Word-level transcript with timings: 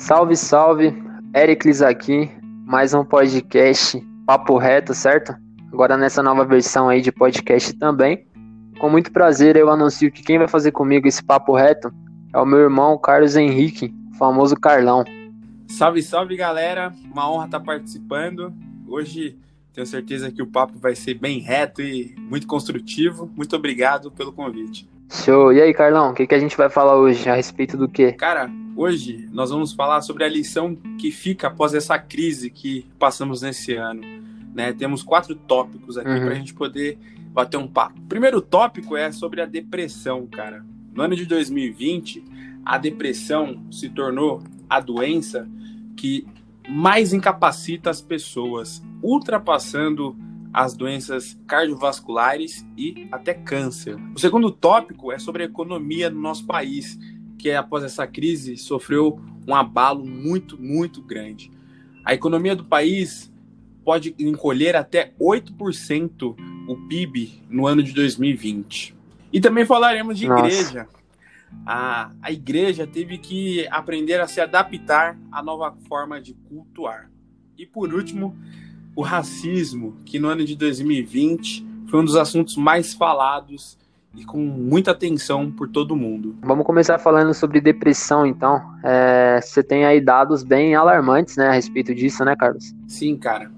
Salve, 0.00 0.34
salve, 0.34 0.94
Ericles 1.36 1.82
aqui, 1.82 2.28
mais 2.64 2.94
um 2.94 3.04
podcast 3.04 4.02
Papo 4.26 4.56
Reto, 4.56 4.94
certo? 4.94 5.36
Agora 5.70 5.94
nessa 5.94 6.22
nova 6.22 6.42
versão 6.42 6.88
aí 6.88 7.02
de 7.02 7.12
podcast 7.12 7.74
também. 7.74 8.26
Com 8.80 8.88
muito 8.88 9.12
prazer 9.12 9.56
eu 9.56 9.68
anuncio 9.68 10.10
que 10.10 10.22
quem 10.22 10.38
vai 10.38 10.48
fazer 10.48 10.72
comigo 10.72 11.06
esse 11.06 11.22
Papo 11.22 11.54
Reto 11.54 11.92
é 12.32 12.38
o 12.38 12.46
meu 12.46 12.60
irmão 12.60 12.96
Carlos 12.96 13.36
Henrique, 13.36 13.94
o 14.14 14.16
famoso 14.16 14.56
Carlão. 14.56 15.04
Salve, 15.68 16.02
salve 16.02 16.34
galera, 16.34 16.90
uma 17.04 17.30
honra 17.30 17.44
estar 17.44 17.60
participando. 17.60 18.54
Hoje 18.88 19.36
tenho 19.74 19.86
certeza 19.86 20.32
que 20.32 20.42
o 20.42 20.46
papo 20.46 20.78
vai 20.78 20.96
ser 20.96 21.12
bem 21.12 21.40
reto 21.40 21.82
e 21.82 22.14
muito 22.18 22.46
construtivo. 22.46 23.30
Muito 23.36 23.54
obrigado 23.54 24.10
pelo 24.10 24.32
convite. 24.32 24.88
Show. 25.10 25.52
E 25.52 25.60
aí, 25.60 25.74
Carlão, 25.74 26.12
o 26.12 26.14
que, 26.14 26.26
que 26.26 26.34
a 26.34 26.38
gente 26.38 26.56
vai 26.56 26.70
falar 26.70 26.96
hoje 26.96 27.28
a 27.28 27.34
respeito 27.34 27.76
do 27.76 27.86
quê? 27.86 28.12
Cara, 28.12 28.50
hoje 28.80 29.28
nós 29.30 29.50
vamos 29.50 29.74
falar 29.74 30.00
sobre 30.00 30.24
a 30.24 30.28
lição 30.28 30.74
que 30.98 31.10
fica 31.10 31.48
após 31.48 31.74
essa 31.74 31.98
crise 31.98 32.48
que 32.48 32.86
passamos 32.98 33.42
nesse 33.42 33.74
ano. 33.74 34.00
Né? 34.54 34.72
Temos 34.72 35.02
quatro 35.02 35.34
tópicos 35.34 35.98
aqui 35.98 36.08
uhum. 36.08 36.20
para 36.20 36.30
a 36.30 36.34
gente 36.34 36.54
poder 36.54 36.98
bater 37.30 37.58
um 37.58 37.68
papo. 37.68 38.00
O 38.00 38.06
primeiro 38.06 38.40
tópico 38.40 38.96
é 38.96 39.12
sobre 39.12 39.42
a 39.42 39.46
depressão, 39.46 40.26
cara. 40.26 40.64
No 40.94 41.02
ano 41.02 41.14
de 41.14 41.26
2020, 41.26 42.24
a 42.64 42.78
depressão 42.78 43.62
se 43.70 43.90
tornou 43.90 44.42
a 44.68 44.80
doença 44.80 45.46
que 45.94 46.26
mais 46.66 47.12
incapacita 47.12 47.90
as 47.90 48.00
pessoas, 48.00 48.82
ultrapassando 49.02 50.16
as 50.52 50.74
doenças 50.74 51.38
cardiovasculares 51.46 52.66
e 52.76 53.06
até 53.12 53.34
câncer. 53.34 53.96
O 54.14 54.18
segundo 54.18 54.50
tópico 54.50 55.12
é 55.12 55.18
sobre 55.18 55.42
a 55.42 55.46
economia 55.46 56.08
no 56.10 56.20
nosso 56.20 56.44
país, 56.46 56.98
que 57.40 57.50
após 57.50 57.82
essa 57.82 58.06
crise 58.06 58.56
sofreu 58.56 59.20
um 59.46 59.54
abalo 59.54 60.04
muito, 60.04 60.60
muito 60.60 61.02
grande. 61.02 61.50
A 62.04 62.14
economia 62.14 62.54
do 62.54 62.64
país 62.64 63.32
pode 63.84 64.14
encolher 64.18 64.76
até 64.76 65.12
8% 65.18 66.36
o 66.68 66.76
PIB 66.88 67.42
no 67.48 67.66
ano 67.66 67.82
de 67.82 67.92
2020. 67.92 68.94
E 69.32 69.40
também 69.40 69.64
falaremos 69.64 70.18
de 70.18 70.28
Nossa. 70.28 70.46
igreja. 70.46 70.88
A, 71.66 72.12
a 72.22 72.30
igreja 72.30 72.86
teve 72.86 73.18
que 73.18 73.66
aprender 73.68 74.20
a 74.20 74.26
se 74.26 74.40
adaptar 74.40 75.18
à 75.32 75.42
nova 75.42 75.74
forma 75.88 76.20
de 76.20 76.34
cultuar. 76.34 77.10
E 77.58 77.66
por 77.66 77.92
último, 77.92 78.36
o 78.94 79.02
racismo, 79.02 79.96
que 80.04 80.18
no 80.18 80.28
ano 80.28 80.44
de 80.44 80.54
2020 80.54 81.66
foi 81.88 82.00
um 82.00 82.04
dos 82.04 82.16
assuntos 82.16 82.56
mais 82.56 82.94
falados 82.94 83.76
e 84.16 84.24
com 84.24 84.38
muita 84.38 84.90
atenção 84.90 85.50
por 85.50 85.68
todo 85.68 85.94
mundo. 85.94 86.36
Vamos 86.42 86.66
começar 86.66 86.98
falando 86.98 87.32
sobre 87.32 87.60
depressão, 87.60 88.26
então. 88.26 88.60
É, 88.82 89.40
você 89.40 89.62
tem 89.62 89.84
aí 89.84 90.00
dados 90.00 90.42
bem 90.42 90.74
alarmantes, 90.74 91.36
né, 91.36 91.48
a 91.48 91.52
respeito 91.52 91.94
disso, 91.94 92.24
né, 92.24 92.34
Carlos? 92.36 92.74
Sim, 92.88 93.16
cara. 93.16 93.50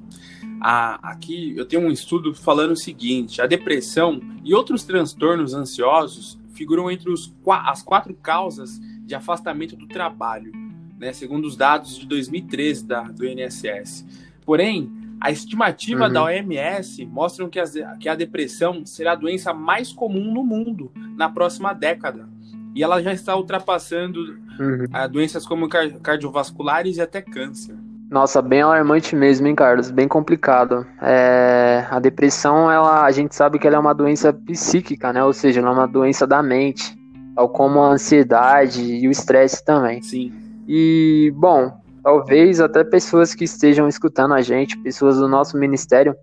aqui 0.60 1.54
eu 1.56 1.64
tenho 1.64 1.82
um 1.82 1.90
estudo 1.90 2.34
falando 2.34 2.72
o 2.72 2.76
seguinte: 2.76 3.40
a 3.40 3.46
depressão 3.46 4.20
e 4.44 4.54
outros 4.54 4.84
transtornos 4.84 5.54
ansiosos 5.54 6.38
figuram 6.52 6.90
entre 6.90 7.10
os, 7.10 7.34
as 7.46 7.82
quatro 7.82 8.14
causas 8.14 8.78
de 9.04 9.14
afastamento 9.14 9.74
do 9.74 9.86
trabalho, 9.86 10.52
né, 10.98 11.12
segundo 11.12 11.46
os 11.46 11.56
dados 11.56 11.98
de 11.98 12.06
2013 12.06 12.84
da, 12.84 13.02
do 13.02 13.26
INSS. 13.26 14.04
Porém, 14.44 15.01
a 15.22 15.30
estimativa 15.30 16.06
uhum. 16.06 16.12
da 16.12 16.24
OMS 16.24 17.06
mostra 17.06 17.48
que, 17.48 17.60
que 18.00 18.08
a 18.08 18.14
depressão 18.16 18.84
será 18.84 19.12
a 19.12 19.14
doença 19.14 19.54
mais 19.54 19.92
comum 19.92 20.34
no 20.34 20.42
mundo 20.42 20.90
na 21.16 21.28
próxima 21.28 21.72
década. 21.72 22.28
E 22.74 22.82
ela 22.82 23.00
já 23.00 23.12
está 23.12 23.36
ultrapassando 23.36 24.18
uhum. 24.58 24.86
a 24.92 25.06
doenças 25.06 25.46
como 25.46 25.68
cardiovasculares 25.68 26.96
e 26.96 27.00
até 27.00 27.22
câncer. 27.22 27.76
Nossa, 28.10 28.42
bem 28.42 28.62
alarmante 28.62 29.14
mesmo, 29.14 29.46
hein, 29.46 29.54
Carlos? 29.54 29.92
Bem 29.92 30.08
complicado. 30.08 30.84
É, 31.00 31.86
a 31.88 32.00
depressão, 32.00 32.68
ela, 32.68 33.04
a 33.04 33.10
gente 33.12 33.32
sabe 33.32 33.60
que 33.60 33.66
ela 33.66 33.76
é 33.76 33.78
uma 33.78 33.94
doença 33.94 34.32
psíquica, 34.32 35.12
né? 35.12 35.22
Ou 35.22 35.32
seja, 35.32 35.60
ela 35.60 35.70
é 35.70 35.72
uma 35.72 35.86
doença 35.86 36.26
da 36.26 36.42
mente, 36.42 36.98
tal 37.36 37.48
como 37.48 37.80
a 37.80 37.92
ansiedade 37.92 38.82
e 38.82 39.06
o 39.06 39.10
estresse 39.12 39.64
também. 39.64 40.02
Sim. 40.02 40.32
E, 40.66 41.32
bom, 41.36 41.80
Talvez 42.02 42.60
até 42.60 42.82
pessoas 42.82 43.34
que 43.34 43.44
estejam 43.44 43.88
escutando 43.88 44.34
a 44.34 44.42
gente, 44.42 44.76
pessoas 44.78 45.16
do 45.18 45.28
nosso 45.28 45.56
ministério, 45.56 46.14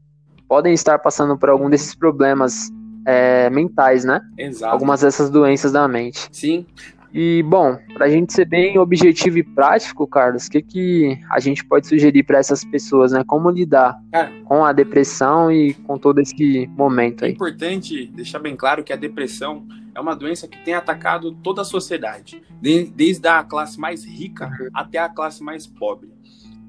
podem 0.47 0.73
estar 0.73 1.00
passando 1.00 1.38
por 1.38 1.50
algum 1.50 1.69
desses 1.69 1.95
problemas 1.95 2.69
é, 3.06 3.50
mentais, 3.50 4.03
né? 4.03 4.22
Exato. 4.38 4.73
Algumas 4.73 5.01
dessas 5.01 5.29
doenças 5.29 5.72
da 5.72 5.88
mente. 5.88 6.28
Sim. 6.31 6.66
E, 7.13 7.43
bom, 7.43 7.77
para 7.93 8.05
a 8.05 8.09
gente 8.09 8.33
ser 8.33 8.45
bem 8.45 8.77
objetivo 8.77 9.39
e 9.39 9.43
prático, 9.43 10.05
Carlos, 10.05 10.45
o 10.45 10.51
que, 10.51 10.61
que 10.61 11.19
a 11.29 11.39
gente 11.39 11.65
pode 11.65 11.87
sugerir 11.87 12.23
para 12.23 12.37
essas 12.37 12.63
pessoas, 12.63 13.11
né? 13.11 13.23
Como 13.25 13.49
lidar 13.49 13.99
Cara, 14.11 14.31
com 14.45 14.63
a 14.63 14.71
depressão 14.71 15.51
e 15.51 15.73
com 15.73 15.97
todo 15.97 16.19
esse 16.19 16.67
momento 16.67 17.25
aí? 17.25 17.31
É 17.31 17.33
importante 17.33 18.05
deixar 18.07 18.39
bem 18.39 18.55
claro 18.55 18.83
que 18.83 18.93
a 18.93 18.95
depressão 18.95 19.65
é 19.95 19.99
uma 19.99 20.15
doença 20.15 20.47
que 20.47 20.57
tem 20.63 20.73
atacado 20.73 21.33
toda 21.43 21.61
a 21.61 21.65
sociedade, 21.65 22.41
desde 22.61 23.27
a 23.27 23.43
classe 23.43 23.79
mais 23.79 24.05
rica 24.05 24.45
uhum. 24.47 24.69
até 24.73 24.99
a 24.99 25.09
classe 25.09 25.43
mais 25.43 25.65
pobre. 25.65 26.09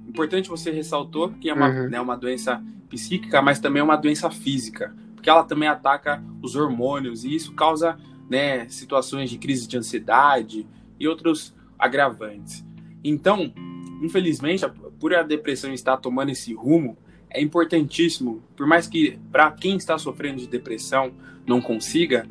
Importante 0.09 0.49
você 0.49 0.71
ressaltou 0.71 1.31
que 1.41 1.51
é 1.51 1.55
uma, 1.55 1.69
uhum. 1.69 1.89
né, 1.89 2.01
uma 2.01 2.17
doença 2.17 2.63
psíquica, 2.89 3.41
mas 3.41 3.61
também 3.61 3.81
é 3.81 3.85
uma 3.85 3.97
doença 3.97 4.29
física, 4.31 4.95
porque 5.15 5.31
ela 5.31 5.45
também 5.45 5.69
ataca 5.69 6.23
os 6.43 6.57
hormônios 6.57 7.25
e 7.25 7.35
isso 7.35 7.53
causa 7.53 7.97
né, 8.31 8.69
situações 8.69 9.29
de 9.29 9.37
crise 9.37 9.67
de 9.67 9.77
ansiedade 9.77 10.67
e 10.99 11.09
outros 11.09 11.53
agravantes. 11.77 12.65
Então, 13.03 13.53
infelizmente, 14.01 14.65
por 15.01 15.13
a 15.13 15.23
depressão 15.23 15.75
estar 15.75 15.97
tomando 15.97 16.31
esse 16.31 16.55
rumo, 16.55 16.97
é 17.29 17.43
importantíssimo, 17.43 18.43
por 18.57 18.67
mais 18.67 18.87
que 18.87 19.19
para 19.33 19.51
quem 19.51 19.77
está 19.77 19.99
sofrendo 19.99 20.39
de 20.39 20.47
depressão 20.47 21.13
não 21.47 21.61
consiga, 21.61 22.27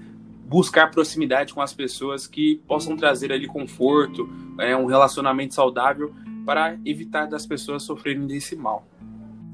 buscar 0.45 0.89
proximidade 0.89 1.53
com 1.53 1.61
as 1.61 1.73
pessoas 1.73 2.25
que 2.25 2.61
possam 2.67 2.95
trazer 2.95 3.31
ali 3.31 3.45
conforto, 3.45 4.29
é, 4.57 4.75
um 4.75 4.85
relacionamento 4.85 5.53
saudável 5.53 6.13
para 6.45 6.77
evitar 6.85 7.27
das 7.27 7.45
pessoas 7.45 7.83
sofrerem 7.83 8.25
desse 8.25 8.55
mal 8.55 8.87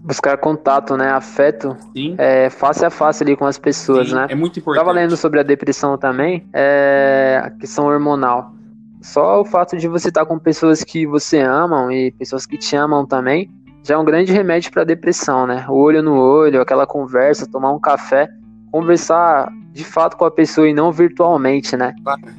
buscar 0.05 0.38
contato, 0.38 0.95
né? 0.95 1.09
Afeto 1.09 1.75
é, 2.19 2.49
face 2.51 2.85
a 2.85 2.91
face 2.91 3.23
ali 3.23 3.35
com 3.35 3.45
as 3.45 3.57
pessoas, 3.57 4.09
Sim, 4.09 4.16
né? 4.16 4.27
É 4.29 4.35
muito 4.35 4.59
importante. 4.59 4.85
Tava 4.85 4.95
lendo 4.95 5.17
sobre 5.17 5.39
a 5.39 5.43
depressão 5.43 5.97
também, 5.97 6.47
é, 6.53 7.41
a 7.43 7.49
questão 7.49 7.88
hormonal. 7.88 8.53
Só 9.01 9.41
o 9.41 9.45
fato 9.45 9.75
de 9.75 9.88
você 9.88 10.09
estar 10.09 10.21
tá 10.21 10.25
com 10.25 10.38
pessoas 10.38 10.83
que 10.83 11.07
você 11.07 11.39
ama 11.39 11.91
e 11.93 12.11
pessoas 12.11 12.45
que 12.45 12.57
te 12.57 12.75
amam 12.75 13.05
também 13.05 13.49
já 13.83 13.95
é 13.95 13.97
um 13.97 14.05
grande 14.05 14.31
remédio 14.31 14.71
para 14.71 14.83
depressão, 14.83 15.45
né? 15.45 15.66
O 15.67 15.73
olho 15.73 16.01
no 16.01 16.16
olho, 16.16 16.61
aquela 16.61 16.87
conversa, 16.87 17.49
tomar 17.51 17.72
um 17.72 17.79
café, 17.79 18.27
conversar 18.72 19.51
de 19.72 19.83
fato 19.83 20.17
com 20.17 20.25
a 20.25 20.31
pessoa 20.31 20.67
e 20.69 20.73
não 20.73 20.91
virtualmente, 20.91 21.75
né? 21.75 21.93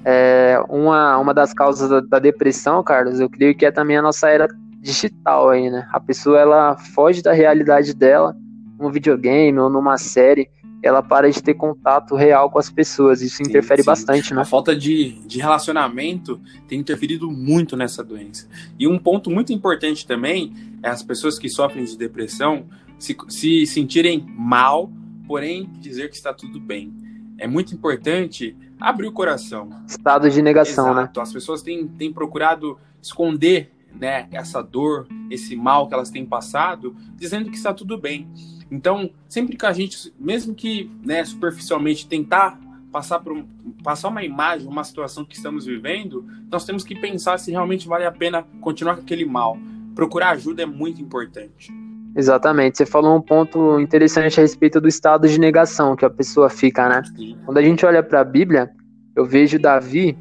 É, 0.04 0.60
uma, 0.68 1.18
uma 1.18 1.34
das 1.34 1.52
causas 1.52 1.88
da, 1.88 2.00
da 2.00 2.18
depressão, 2.18 2.82
Carlos, 2.82 3.20
eu 3.20 3.28
creio 3.28 3.56
que 3.56 3.66
é 3.66 3.70
também 3.70 3.96
a 3.96 4.02
nossa 4.02 4.28
era 4.28 4.48
digital 4.86 5.50
aí, 5.50 5.68
né? 5.68 5.88
A 5.92 5.98
pessoa 5.98 6.38
ela 6.38 6.76
foge 6.76 7.22
da 7.22 7.32
realidade 7.32 7.92
dela 7.92 8.36
num 8.78 8.90
videogame 8.90 9.58
ou 9.58 9.68
numa 9.68 9.98
série, 9.98 10.48
ela 10.82 11.02
para 11.02 11.30
de 11.30 11.42
ter 11.42 11.54
contato 11.54 12.14
real 12.14 12.50
com 12.50 12.58
as 12.58 12.70
pessoas. 12.70 13.20
Isso 13.20 13.36
sim, 13.36 13.44
interfere 13.44 13.82
sim. 13.82 13.86
bastante, 13.86 14.32
né? 14.32 14.42
A 14.42 14.44
falta 14.44 14.76
de, 14.76 15.20
de 15.26 15.40
relacionamento 15.40 16.40
tem 16.68 16.78
interferido 16.78 17.30
muito 17.30 17.76
nessa 17.76 18.04
doença. 18.04 18.46
E 18.78 18.86
um 18.86 18.98
ponto 18.98 19.30
muito 19.30 19.52
importante 19.52 20.06
também 20.06 20.52
é 20.82 20.88
as 20.88 21.02
pessoas 21.02 21.38
que 21.38 21.48
sofrem 21.48 21.84
de 21.84 21.96
depressão 21.96 22.66
se, 22.98 23.16
se 23.28 23.66
sentirem 23.66 24.24
mal, 24.36 24.90
porém 25.26 25.68
dizer 25.80 26.08
que 26.10 26.16
está 26.16 26.32
tudo 26.32 26.60
bem. 26.60 26.94
É 27.38 27.46
muito 27.46 27.74
importante 27.74 28.56
abrir 28.78 29.08
o 29.08 29.12
coração. 29.12 29.70
Estado 29.86 30.30
de 30.30 30.40
negação, 30.40 30.94
né? 30.94 31.02
Exato. 31.02 31.18
né? 31.18 31.22
As 31.22 31.32
pessoas 31.32 31.62
têm, 31.62 31.86
têm 31.88 32.12
procurado 32.12 32.78
esconder 33.02 33.72
né, 33.98 34.28
essa 34.30 34.62
dor, 34.62 35.06
esse 35.30 35.56
mal 35.56 35.88
que 35.88 35.94
elas 35.94 36.10
têm 36.10 36.24
passado, 36.24 36.94
dizendo 37.14 37.50
que 37.50 37.56
está 37.56 37.72
tudo 37.72 37.98
bem. 37.98 38.28
Então, 38.70 39.10
sempre 39.28 39.56
que 39.56 39.66
a 39.66 39.72
gente, 39.72 40.12
mesmo 40.18 40.54
que 40.54 40.90
né, 41.04 41.24
superficialmente 41.24 42.06
tentar 42.08 42.58
passar 42.90 43.20
por 43.20 43.32
um, 43.32 43.46
passar 43.82 44.08
uma 44.08 44.24
imagem, 44.24 44.66
uma 44.66 44.82
situação 44.82 45.24
que 45.24 45.36
estamos 45.36 45.66
vivendo, 45.66 46.24
nós 46.50 46.64
temos 46.64 46.82
que 46.82 46.94
pensar 46.94 47.38
se 47.38 47.50
realmente 47.50 47.86
vale 47.86 48.04
a 48.04 48.12
pena 48.12 48.44
continuar 48.60 48.96
com 48.96 49.02
aquele 49.02 49.24
mal. 49.24 49.58
Procurar 49.94 50.30
ajuda 50.30 50.62
é 50.62 50.66
muito 50.66 51.00
importante. 51.00 51.72
Exatamente. 52.14 52.78
Você 52.78 52.86
falou 52.86 53.14
um 53.14 53.20
ponto 53.20 53.78
interessante 53.78 54.40
a 54.40 54.42
respeito 54.42 54.80
do 54.80 54.88
estado 54.88 55.28
de 55.28 55.38
negação 55.38 55.94
que 55.94 56.04
a 56.04 56.10
pessoa 56.10 56.48
fica, 56.48 56.88
né? 56.88 57.02
Sim. 57.14 57.36
Quando 57.44 57.58
a 57.58 57.62
gente 57.62 57.84
olha 57.84 58.02
para 58.02 58.20
a 58.20 58.24
Bíblia, 58.24 58.70
eu 59.14 59.26
vejo 59.26 59.58
Davi 59.58 60.16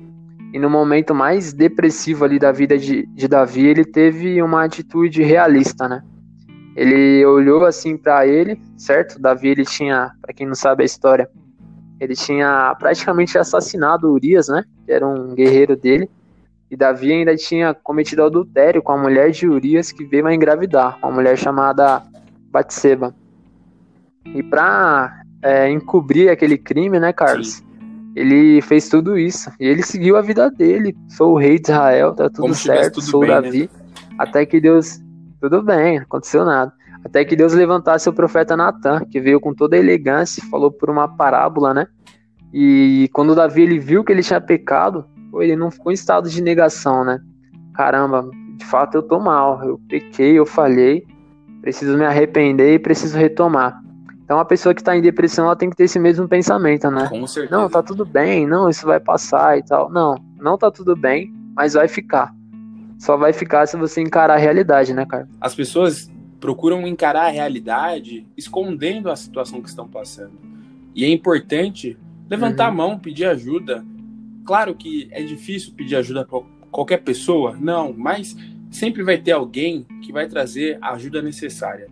e 0.56 0.58
no 0.58 0.70
momento 0.70 1.14
mais 1.14 1.52
depressivo 1.52 2.24
ali 2.24 2.40
da 2.40 2.50
vida 2.50 2.78
de, 2.78 3.06
de 3.08 3.28
Davi, 3.28 3.68
ele 3.68 3.84
teve 3.84 4.42
uma 4.42 4.64
atitude 4.64 5.22
realista, 5.22 5.90
né? 5.90 6.02
Ele 6.78 7.26
olhou 7.26 7.66
assim 7.66 7.98
para 7.98 8.26
ele, 8.26 8.58
certo? 8.78 9.20
Davi 9.20 9.50
ele 9.50 9.66
tinha, 9.66 10.14
para 10.22 10.34
quem 10.34 10.48
não 10.48 10.56
sabe 10.56 10.84
a 10.84 10.86
história, 10.86 11.30
ele 12.00 12.16
tinha 12.16 12.74
praticamente 12.80 13.38
assassinado 13.38 14.10
Urias, 14.10 14.48
né? 14.48 14.64
Que 14.86 14.94
era 14.94 15.06
um 15.06 15.36
guerreiro 15.36 15.76
dele. 15.76 16.10
E 16.72 16.78
Davi 16.78 17.12
ainda 17.12 17.36
tinha 17.36 17.74
cometido 17.74 18.24
adultério 18.24 18.82
com 18.82 18.94
a 18.94 18.98
mulher 18.98 19.32
de 19.32 19.46
Urias 19.46 19.92
que 19.92 20.06
veio 20.06 20.26
a 20.26 20.34
engravidar, 20.34 20.98
uma 21.04 21.12
mulher 21.12 21.38
chamada 21.38 22.02
Batseba. 22.50 23.14
E 24.34 24.42
para 24.42 25.22
é, 25.42 25.70
encobrir 25.70 26.30
aquele 26.30 26.58
crime, 26.58 26.98
né, 26.98 27.12
Carlos? 27.12 27.56
Sim. 27.56 27.66
Ele 28.16 28.62
fez 28.62 28.88
tudo 28.88 29.18
isso. 29.18 29.52
E 29.60 29.68
ele 29.68 29.84
seguiu 29.84 30.16
a 30.16 30.22
vida 30.22 30.50
dele. 30.50 30.96
Sou 31.10 31.34
o 31.34 31.38
rei 31.38 31.60
de 31.60 31.70
Israel, 31.70 32.14
tá 32.14 32.30
tudo 32.30 32.42
Como 32.42 32.56
certo, 32.56 32.96
tudo 32.96 33.04
sou 33.04 33.20
bem, 33.22 33.30
Davi. 33.30 33.62
Né? 33.62 33.70
Até 34.18 34.46
que 34.46 34.62
Deus. 34.62 35.02
Tudo 35.42 35.62
bem, 35.62 36.00
aconteceu 36.00 36.46
nada. 36.46 36.72
Até 37.04 37.24
que 37.24 37.36
Deus 37.36 37.54
levantasse 37.54 38.10
o 38.10 38.14
profeta 38.14 38.58
Natan, 38.58 39.06
que 39.06 39.20
veio 39.20 39.40
com 39.40 39.54
toda 39.54 39.76
a 39.76 39.80
elegância 39.80 40.42
e 40.42 40.50
falou 40.50 40.72
por 40.72 40.90
uma 40.90 41.08
parábola, 41.08 41.74
né? 41.74 41.88
E 42.52 43.10
quando 43.14 43.36
Davi 43.36 43.62
ele 43.62 43.78
viu 43.78 44.04
que 44.04 44.12
ele 44.12 44.24
tinha 44.24 44.42
pecado, 44.42 45.06
ele 45.36 45.56
não 45.56 45.70
ficou 45.70 45.92
em 45.92 45.96
estado 45.96 46.30
de 46.30 46.42
negação, 46.42 47.04
né? 47.04 47.20
Caramba, 47.76 48.28
de 48.58 48.66
fato 48.66 48.96
eu 48.96 49.04
tô 49.04 49.20
mal, 49.20 49.62
eu 49.64 49.80
pequei, 49.88 50.40
eu 50.40 50.46
falhei, 50.46 51.06
preciso 51.62 51.98
me 51.98 52.06
arrepender 52.06 52.74
e 52.74 52.80
preciso 52.80 53.18
retomar. 53.18 53.80
Então 54.26 54.40
a 54.40 54.46
pessoa 54.46 54.74
que 54.74 54.82
está 54.82 54.98
em 54.98 55.02
depressão 55.02 55.46
ela 55.46 55.56
tem 55.56 55.70
que 55.70 55.76
ter 55.76 55.84
esse 55.84 56.00
mesmo 56.00 56.28
pensamento, 56.28 56.90
né? 56.90 57.08
Com 57.08 57.26
certeza. 57.28 57.56
Não, 57.56 57.70
tá 57.70 57.84
tudo 57.84 58.04
bem, 58.04 58.48
não, 58.48 58.68
isso 58.68 58.86
vai 58.86 59.00
passar 59.00 59.58
e 59.58 59.64
tal. 59.64 59.90
Não, 59.90 60.16
não 60.42 60.58
tá 60.58 60.72
tudo 60.72 60.96
bem, 60.96 61.32
mas 61.56 61.74
vai 61.74 61.88
ficar. 61.88 62.34
Só 62.98 63.16
vai 63.16 63.32
ficar 63.32 63.68
se 63.68 63.78
você 63.78 64.02
encarar 64.02 64.34
a 64.34 64.38
realidade, 64.38 64.94
né, 64.94 65.06
cara? 65.06 65.30
As 65.40 65.54
pessoas 65.54 66.12
procuram 66.40 66.88
encarar 66.88 67.28
a 67.28 67.30
realidade 67.30 68.26
escondendo 68.36 69.12
a 69.12 69.16
situação 69.16 69.62
que 69.62 69.70
estão 69.70 69.88
passando. 69.88 70.34
E 70.96 71.06
é 71.06 71.10
importante 71.10 71.96
levantar 72.28 72.66
uhum. 72.66 72.72
a 72.72 72.76
mão, 72.76 73.00
pedir 73.00 73.26
ajuda. 73.26 73.86
Claro 74.44 74.74
que 74.74 75.08
é 75.12 75.22
difícil 75.22 75.74
pedir 75.76 75.98
ajuda 75.98 76.26
para 76.26 76.40
qualquer 76.72 76.98
pessoa, 77.04 77.56
não, 77.60 77.94
mas 77.96 78.36
sempre 78.72 79.04
vai 79.04 79.18
ter 79.20 79.34
alguém 79.34 79.86
que 80.02 80.12
vai 80.12 80.28
trazer 80.28 80.80
a 80.82 80.94
ajuda 80.94 81.22
necessária. 81.22 81.88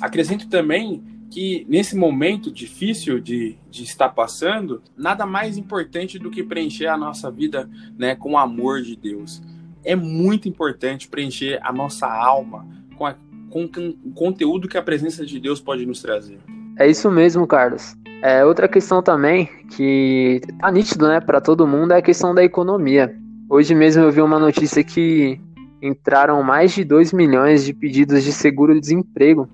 Acrescento 0.00 0.48
também 0.48 1.02
que 1.30 1.66
nesse 1.68 1.96
momento 1.96 2.50
difícil 2.50 3.20
de, 3.20 3.56
de 3.70 3.82
estar 3.82 4.08
passando, 4.10 4.82
nada 4.96 5.26
mais 5.26 5.58
importante 5.58 6.18
do 6.18 6.30
que 6.30 6.42
preencher 6.42 6.86
a 6.86 6.96
nossa 6.96 7.30
vida 7.30 7.68
né, 7.98 8.14
com 8.14 8.32
o 8.32 8.38
amor 8.38 8.82
de 8.82 8.96
Deus. 8.96 9.42
É 9.84 9.94
muito 9.94 10.48
importante 10.48 11.08
preencher 11.08 11.60
a 11.62 11.72
nossa 11.72 12.06
alma 12.06 12.66
com, 12.96 13.06
a, 13.06 13.14
com 13.50 13.64
o 13.64 14.12
conteúdo 14.12 14.68
que 14.68 14.78
a 14.78 14.82
presença 14.82 15.24
de 15.24 15.38
Deus 15.38 15.60
pode 15.60 15.84
nos 15.86 16.00
trazer. 16.00 16.38
É 16.78 16.88
isso 16.88 17.10
mesmo, 17.10 17.46
Carlos. 17.46 17.94
É, 18.22 18.44
outra 18.44 18.66
questão 18.66 19.02
também 19.02 19.48
que 19.76 20.40
tá 20.58 20.70
nítido 20.70 21.06
né, 21.06 21.20
para 21.20 21.40
todo 21.40 21.66
mundo 21.66 21.92
é 21.92 21.98
a 21.98 22.02
questão 22.02 22.34
da 22.34 22.42
economia. 22.42 23.14
Hoje 23.48 23.74
mesmo 23.74 24.02
eu 24.02 24.10
vi 24.10 24.20
uma 24.20 24.38
notícia 24.38 24.82
que 24.82 25.40
entraram 25.80 26.42
mais 26.42 26.72
de 26.72 26.84
2 26.84 27.12
milhões 27.12 27.64
de 27.64 27.72
pedidos 27.72 28.24
de 28.24 28.32
seguro-desemprego 28.32 29.48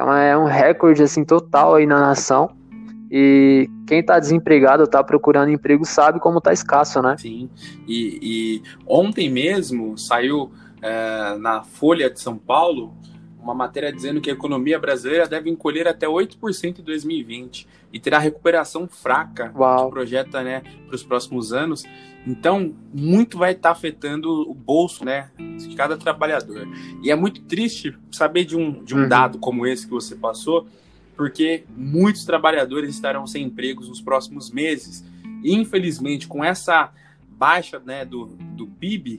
então 0.00 0.16
é 0.16 0.34
um 0.34 0.46
recorde 0.46 1.02
assim 1.02 1.26
total 1.26 1.74
aí 1.74 1.84
na 1.84 2.00
nação. 2.00 2.56
E 3.10 3.68
quem 3.86 4.00
está 4.00 4.18
desempregado, 4.18 4.84
está 4.84 5.04
procurando 5.04 5.50
emprego, 5.50 5.84
sabe 5.84 6.18
como 6.18 6.38
está 6.38 6.54
escasso, 6.54 7.02
né? 7.02 7.16
Sim. 7.18 7.50
E, 7.86 8.18
e 8.22 8.62
ontem 8.86 9.28
mesmo 9.28 9.98
saiu 9.98 10.52
é, 10.80 11.36
na 11.36 11.62
Folha 11.62 12.08
de 12.08 12.18
São 12.18 12.38
Paulo 12.38 12.94
uma 13.38 13.54
matéria 13.54 13.92
dizendo 13.92 14.22
que 14.22 14.30
a 14.30 14.32
economia 14.32 14.78
brasileira 14.78 15.26
deve 15.26 15.50
encolher 15.50 15.86
até 15.86 16.06
8% 16.06 16.78
em 16.78 16.82
2020 16.82 17.66
e 17.92 17.98
terá 17.98 18.18
recuperação 18.18 18.86
fraca 18.88 19.52
Uau. 19.54 19.86
que 19.86 19.90
projeta 19.92 20.42
né, 20.42 20.62
para 20.86 20.94
os 20.94 21.02
próximos 21.02 21.52
anos. 21.52 21.84
Então, 22.26 22.74
muito 22.92 23.38
vai 23.38 23.52
estar 23.52 23.70
tá 23.70 23.72
afetando 23.72 24.28
o 24.48 24.54
bolso 24.54 25.04
né, 25.04 25.30
de 25.36 25.74
cada 25.74 25.96
trabalhador. 25.96 26.68
E 27.02 27.10
é 27.10 27.16
muito 27.16 27.42
triste 27.42 27.96
saber 28.12 28.44
de 28.44 28.56
um, 28.56 28.84
de 28.84 28.94
um 28.94 29.02
uhum. 29.02 29.08
dado 29.08 29.38
como 29.38 29.66
esse 29.66 29.86
que 29.86 29.92
você 29.92 30.14
passou, 30.14 30.66
porque 31.16 31.64
muitos 31.76 32.24
trabalhadores 32.24 32.90
estarão 32.90 33.26
sem 33.26 33.44
empregos 33.44 33.88
nos 33.88 34.00
próximos 34.00 34.50
meses. 34.50 35.04
E, 35.42 35.54
infelizmente, 35.54 36.28
com 36.28 36.44
essa 36.44 36.92
baixa 37.28 37.80
né, 37.84 38.04
do, 38.04 38.26
do 38.26 38.66
PIB, 38.66 39.18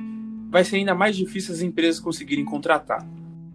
vai 0.49 0.63
ser 0.63 0.77
ainda 0.77 0.93
mais 0.93 1.15
difícil 1.15 1.53
as 1.53 1.61
empresas 1.61 1.99
conseguirem 1.99 2.45
contratar. 2.45 3.05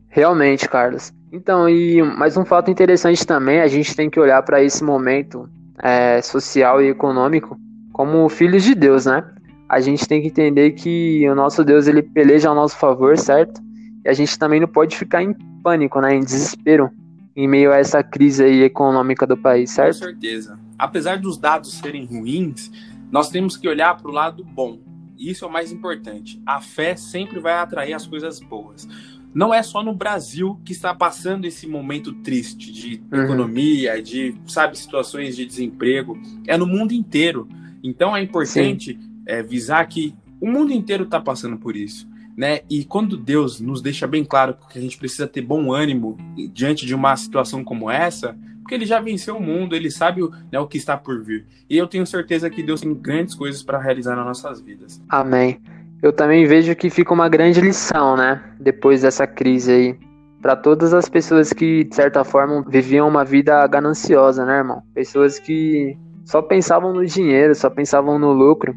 Realmente, 0.08 0.68
Carlos. 0.68 1.12
Então, 1.36 1.68
e 1.68 2.02
mais 2.02 2.34
um 2.38 2.46
fato 2.46 2.70
interessante 2.70 3.26
também, 3.26 3.60
a 3.60 3.66
gente 3.66 3.94
tem 3.94 4.08
que 4.08 4.18
olhar 4.18 4.42
para 4.42 4.62
esse 4.62 4.82
momento 4.82 5.46
é, 5.82 6.22
social 6.22 6.82
e 6.82 6.88
econômico 6.88 7.58
como 7.92 8.26
filhos 8.30 8.64
de 8.64 8.74
Deus, 8.74 9.04
né? 9.04 9.22
A 9.68 9.78
gente 9.78 10.08
tem 10.08 10.22
que 10.22 10.28
entender 10.28 10.70
que 10.70 11.28
o 11.28 11.34
nosso 11.34 11.62
Deus 11.62 11.86
ele 11.86 12.02
peleja 12.02 12.48
ao 12.48 12.54
nosso 12.54 12.78
favor, 12.78 13.18
certo? 13.18 13.60
E 14.02 14.08
a 14.08 14.14
gente 14.14 14.38
também 14.38 14.60
não 14.60 14.68
pode 14.68 14.96
ficar 14.96 15.22
em 15.22 15.34
pânico, 15.62 16.00
né? 16.00 16.14
Em 16.14 16.20
desespero 16.20 16.90
em 17.34 17.46
meio 17.46 17.70
a 17.70 17.76
essa 17.76 18.02
crise 18.02 18.42
aí 18.42 18.62
econômica 18.62 19.26
do 19.26 19.36
país, 19.36 19.70
certo? 19.70 19.98
Com 19.98 20.04
certeza. 20.06 20.58
Apesar 20.78 21.18
dos 21.18 21.36
dados 21.36 21.74
serem 21.74 22.06
ruins, 22.06 22.70
nós 23.10 23.28
temos 23.28 23.58
que 23.58 23.68
olhar 23.68 23.94
para 23.94 24.10
o 24.10 24.14
lado 24.14 24.42
bom. 24.42 24.78
Isso 25.18 25.44
é 25.44 25.48
o 25.48 25.52
mais 25.52 25.70
importante. 25.70 26.40
A 26.46 26.62
fé 26.62 26.96
sempre 26.96 27.40
vai 27.40 27.54
atrair 27.54 27.92
as 27.92 28.06
coisas 28.06 28.40
boas 28.40 28.88
não 29.36 29.52
é 29.52 29.62
só 29.62 29.82
no 29.82 29.94
Brasil 29.94 30.58
que 30.64 30.72
está 30.72 30.94
passando 30.94 31.44
esse 31.44 31.66
momento 31.66 32.10
triste 32.10 32.72
de 32.72 33.02
uhum. 33.12 33.22
economia, 33.22 34.02
de, 34.02 34.34
sabe, 34.46 34.78
situações 34.78 35.36
de 35.36 35.44
desemprego. 35.44 36.18
É 36.46 36.56
no 36.56 36.66
mundo 36.66 36.92
inteiro. 36.92 37.46
Então 37.82 38.16
é 38.16 38.22
importante 38.22 38.98
é, 39.26 39.42
visar 39.42 39.86
que 39.88 40.14
o 40.40 40.50
mundo 40.50 40.72
inteiro 40.72 41.04
está 41.04 41.20
passando 41.20 41.58
por 41.58 41.76
isso. 41.76 42.08
Né? 42.34 42.60
E 42.70 42.86
quando 42.86 43.14
Deus 43.14 43.60
nos 43.60 43.82
deixa 43.82 44.06
bem 44.06 44.24
claro 44.24 44.56
que 44.70 44.78
a 44.78 44.80
gente 44.80 44.96
precisa 44.96 45.28
ter 45.28 45.42
bom 45.42 45.70
ânimo 45.70 46.16
diante 46.54 46.86
de 46.86 46.94
uma 46.94 47.14
situação 47.14 47.62
como 47.62 47.90
essa, 47.90 48.34
porque 48.62 48.74
ele 48.74 48.86
já 48.86 49.00
venceu 49.00 49.36
o 49.36 49.42
mundo, 49.42 49.76
ele 49.76 49.90
sabe 49.90 50.22
né, 50.50 50.58
o 50.58 50.66
que 50.66 50.78
está 50.78 50.96
por 50.96 51.22
vir. 51.22 51.46
E 51.68 51.76
eu 51.76 51.86
tenho 51.86 52.06
certeza 52.06 52.48
que 52.48 52.62
Deus 52.62 52.80
tem 52.80 52.94
grandes 52.94 53.34
coisas 53.34 53.62
para 53.62 53.78
realizar 53.78 54.16
nas 54.16 54.24
nossas 54.24 54.62
vidas. 54.62 54.98
Amém 55.10 55.60
eu 56.02 56.12
também 56.12 56.44
vejo 56.46 56.74
que 56.76 56.90
fica 56.90 57.12
uma 57.12 57.28
grande 57.28 57.60
lição, 57.60 58.16
né? 58.16 58.42
Depois 58.60 59.02
dessa 59.02 59.26
crise 59.26 59.72
aí. 59.72 59.98
Para 60.42 60.54
todas 60.54 60.92
as 60.92 61.08
pessoas 61.08 61.52
que, 61.52 61.84
de 61.84 61.94
certa 61.94 62.22
forma, 62.22 62.64
viviam 62.68 63.08
uma 63.08 63.24
vida 63.24 63.66
gananciosa, 63.66 64.44
né, 64.44 64.58
irmão? 64.58 64.82
Pessoas 64.94 65.38
que 65.38 65.96
só 66.24 66.42
pensavam 66.42 66.92
no 66.92 67.04
dinheiro, 67.04 67.54
só 67.54 67.70
pensavam 67.70 68.18
no 68.18 68.32
lucro. 68.32 68.74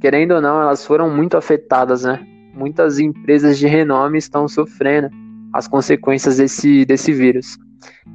Querendo 0.00 0.32
ou 0.32 0.40
não, 0.40 0.60
elas 0.60 0.84
foram 0.84 1.14
muito 1.14 1.36
afetadas, 1.36 2.04
né? 2.04 2.24
Muitas 2.54 2.98
empresas 2.98 3.58
de 3.58 3.66
renome 3.66 4.18
estão 4.18 4.48
sofrendo 4.48 5.08
as 5.52 5.68
consequências 5.68 6.38
desse, 6.38 6.84
desse 6.84 7.12
vírus. 7.12 7.58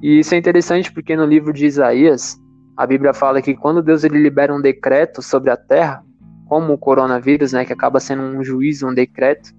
E 0.01 0.19
isso 0.19 0.33
é 0.33 0.37
interessante 0.37 0.91
porque 0.91 1.15
no 1.15 1.25
livro 1.25 1.53
de 1.53 1.65
Isaías, 1.65 2.37
a 2.75 2.85
Bíblia 2.85 3.13
fala 3.13 3.41
que 3.41 3.55
quando 3.55 3.81
Deus 3.81 4.03
ele 4.03 4.17
libera 4.17 4.53
um 4.53 4.61
decreto 4.61 5.21
sobre 5.21 5.51
a 5.51 5.57
terra, 5.57 6.03
como 6.49 6.73
o 6.73 6.77
coronavírus, 6.79 7.53
né, 7.53 7.63
que 7.63 7.71
acaba 7.71 7.99
sendo 7.99 8.23
um 8.23 8.43
juízo, 8.43 8.87
um 8.87 8.93
decreto, 8.93 9.53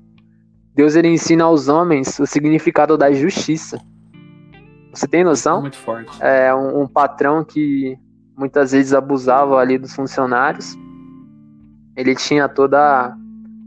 Deus 0.74 0.96
ele 0.96 1.06
ensina 1.06 1.44
aos 1.44 1.68
homens 1.68 2.18
o 2.18 2.26
significado 2.26 2.98
da 2.98 3.12
justiça. 3.12 3.80
Você 4.92 5.06
tem 5.06 5.22
noção? 5.22 5.60
Muito 5.60 5.76
forte. 5.76 6.10
É 6.20 6.52
um, 6.52 6.82
um 6.82 6.88
patrão 6.88 7.44
que 7.44 7.96
muitas 8.36 8.72
vezes 8.72 8.92
abusava 8.92 9.56
ali 9.58 9.78
dos 9.78 9.94
funcionários. 9.94 10.76
Ele 11.96 12.16
tinha 12.16 12.48
toda 12.48 13.16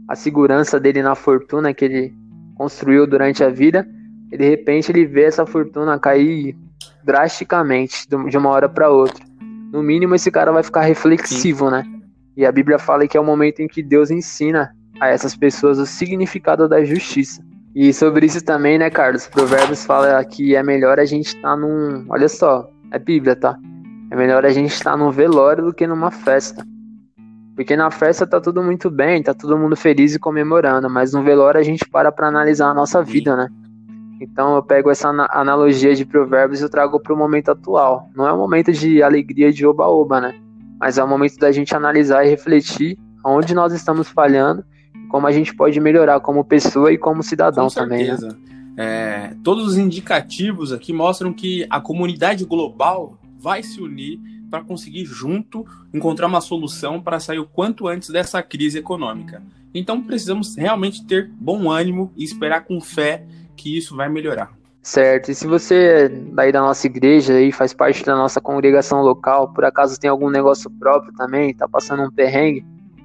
a 0.06 0.14
segurança 0.14 0.78
dele 0.78 1.02
na 1.02 1.14
fortuna 1.14 1.72
que 1.72 1.84
ele 1.84 2.14
construiu 2.56 3.06
durante 3.06 3.42
a 3.42 3.48
vida. 3.48 3.88
E 4.30 4.36
de 4.36 4.46
repente 4.46 4.92
ele 4.92 5.06
vê 5.06 5.24
essa 5.24 5.46
fortuna 5.46 5.98
cair 5.98 6.54
drasticamente 7.02 8.06
de 8.06 8.36
uma 8.36 8.50
hora 8.50 8.68
para 8.68 8.90
outra. 8.90 9.24
No 9.72 9.82
mínimo 9.82 10.14
esse 10.14 10.30
cara 10.30 10.52
vai 10.52 10.62
ficar 10.62 10.82
reflexivo, 10.82 11.66
Sim. 11.66 11.72
né? 11.72 11.93
E 12.36 12.44
a 12.44 12.52
Bíblia 12.52 12.78
fala 12.78 13.06
que 13.06 13.16
é 13.16 13.20
o 13.20 13.24
momento 13.24 13.60
em 13.60 13.68
que 13.68 13.82
Deus 13.82 14.10
ensina 14.10 14.74
a 15.00 15.08
essas 15.08 15.36
pessoas 15.36 15.78
o 15.78 15.86
significado 15.86 16.68
da 16.68 16.84
justiça. 16.84 17.42
E 17.74 17.92
sobre 17.92 18.26
isso 18.26 18.44
também, 18.44 18.78
né, 18.78 18.88
Carlos? 18.88 19.26
Provérbios 19.26 19.84
fala 19.84 20.24
que 20.24 20.54
é 20.54 20.62
melhor 20.62 21.00
a 21.00 21.04
gente 21.04 21.26
estar 21.26 21.50
tá 21.50 21.56
num. 21.56 22.06
Olha 22.08 22.28
só, 22.28 22.68
é 22.92 22.98
Bíblia, 22.98 23.34
tá? 23.34 23.58
É 24.10 24.16
melhor 24.16 24.44
a 24.44 24.50
gente 24.50 24.72
estar 24.72 24.92
tá 24.92 24.96
num 24.96 25.10
velório 25.10 25.64
do 25.64 25.74
que 25.74 25.86
numa 25.86 26.10
festa. 26.10 26.64
Porque 27.56 27.76
na 27.76 27.90
festa 27.90 28.26
tá 28.26 28.40
tudo 28.40 28.62
muito 28.62 28.90
bem, 28.90 29.22
tá 29.22 29.34
todo 29.34 29.58
mundo 29.58 29.76
feliz 29.76 30.14
e 30.14 30.18
comemorando, 30.18 30.88
mas 30.90 31.12
no 31.12 31.22
velório 31.22 31.60
a 31.60 31.64
gente 31.64 31.88
para 31.88 32.10
para 32.10 32.28
analisar 32.28 32.70
a 32.70 32.74
nossa 32.74 33.02
vida, 33.02 33.36
né? 33.36 33.48
Então 34.20 34.54
eu 34.54 34.62
pego 34.62 34.90
essa 34.90 35.08
analogia 35.08 35.94
de 35.94 36.04
provérbios 36.04 36.60
e 36.60 36.64
eu 36.64 36.70
trago 36.70 37.00
para 37.00 37.12
o 37.12 37.16
momento 37.16 37.50
atual. 37.50 38.08
Não 38.14 38.26
é 38.26 38.32
um 38.32 38.38
momento 38.38 38.72
de 38.72 39.02
alegria 39.02 39.52
de 39.52 39.66
oba-oba, 39.66 40.20
né? 40.20 40.34
Mas 40.78 40.98
é 40.98 41.04
o 41.04 41.08
momento 41.08 41.36
da 41.36 41.50
gente 41.52 41.74
analisar 41.74 42.24
e 42.24 42.30
refletir 42.30 42.98
onde 43.24 43.54
nós 43.54 43.72
estamos 43.72 44.08
falhando 44.08 44.64
e 44.94 45.06
como 45.06 45.26
a 45.26 45.32
gente 45.32 45.54
pode 45.54 45.80
melhorar 45.80 46.20
como 46.20 46.44
pessoa 46.44 46.92
e 46.92 46.98
como 46.98 47.22
cidadão 47.22 47.68
Com 47.68 47.74
também. 47.74 48.06
Né? 48.06 48.16
É, 48.76 49.36
todos 49.42 49.66
os 49.66 49.78
indicativos 49.78 50.72
aqui 50.72 50.92
mostram 50.92 51.32
que 51.32 51.66
a 51.70 51.80
comunidade 51.80 52.44
global 52.44 53.18
vai 53.38 53.62
se 53.62 53.80
unir 53.80 54.18
para 54.50 54.62
conseguir 54.62 55.04
junto 55.04 55.64
encontrar 55.92 56.26
uma 56.26 56.40
solução 56.40 57.00
para 57.00 57.18
sair 57.18 57.38
o 57.38 57.46
quanto 57.46 57.88
antes 57.88 58.10
dessa 58.10 58.42
crise 58.42 58.78
econômica. 58.78 59.42
Então 59.74 60.02
precisamos 60.02 60.54
realmente 60.56 61.04
ter 61.04 61.28
bom 61.28 61.70
ânimo 61.70 62.12
e 62.16 62.22
esperar 62.22 62.64
com 62.64 62.80
fé 62.80 63.26
que 63.56 63.76
isso 63.76 63.96
vai 63.96 64.08
melhorar. 64.08 64.52
Certo. 64.84 65.30
E 65.30 65.34
se 65.34 65.46
você 65.46 66.10
daí 66.34 66.52
da 66.52 66.60
nossa 66.60 66.86
igreja 66.86 67.40
e 67.40 67.50
faz 67.50 67.72
parte 67.72 68.04
da 68.04 68.14
nossa 68.14 68.38
congregação 68.38 69.00
local, 69.00 69.48
por 69.48 69.64
acaso 69.64 69.98
tem 69.98 70.10
algum 70.10 70.28
negócio 70.28 70.70
próprio 70.70 71.10
também, 71.14 71.50
está 71.50 71.66
passando 71.66 72.02
um 72.02 72.10
perrengue, 72.10 72.62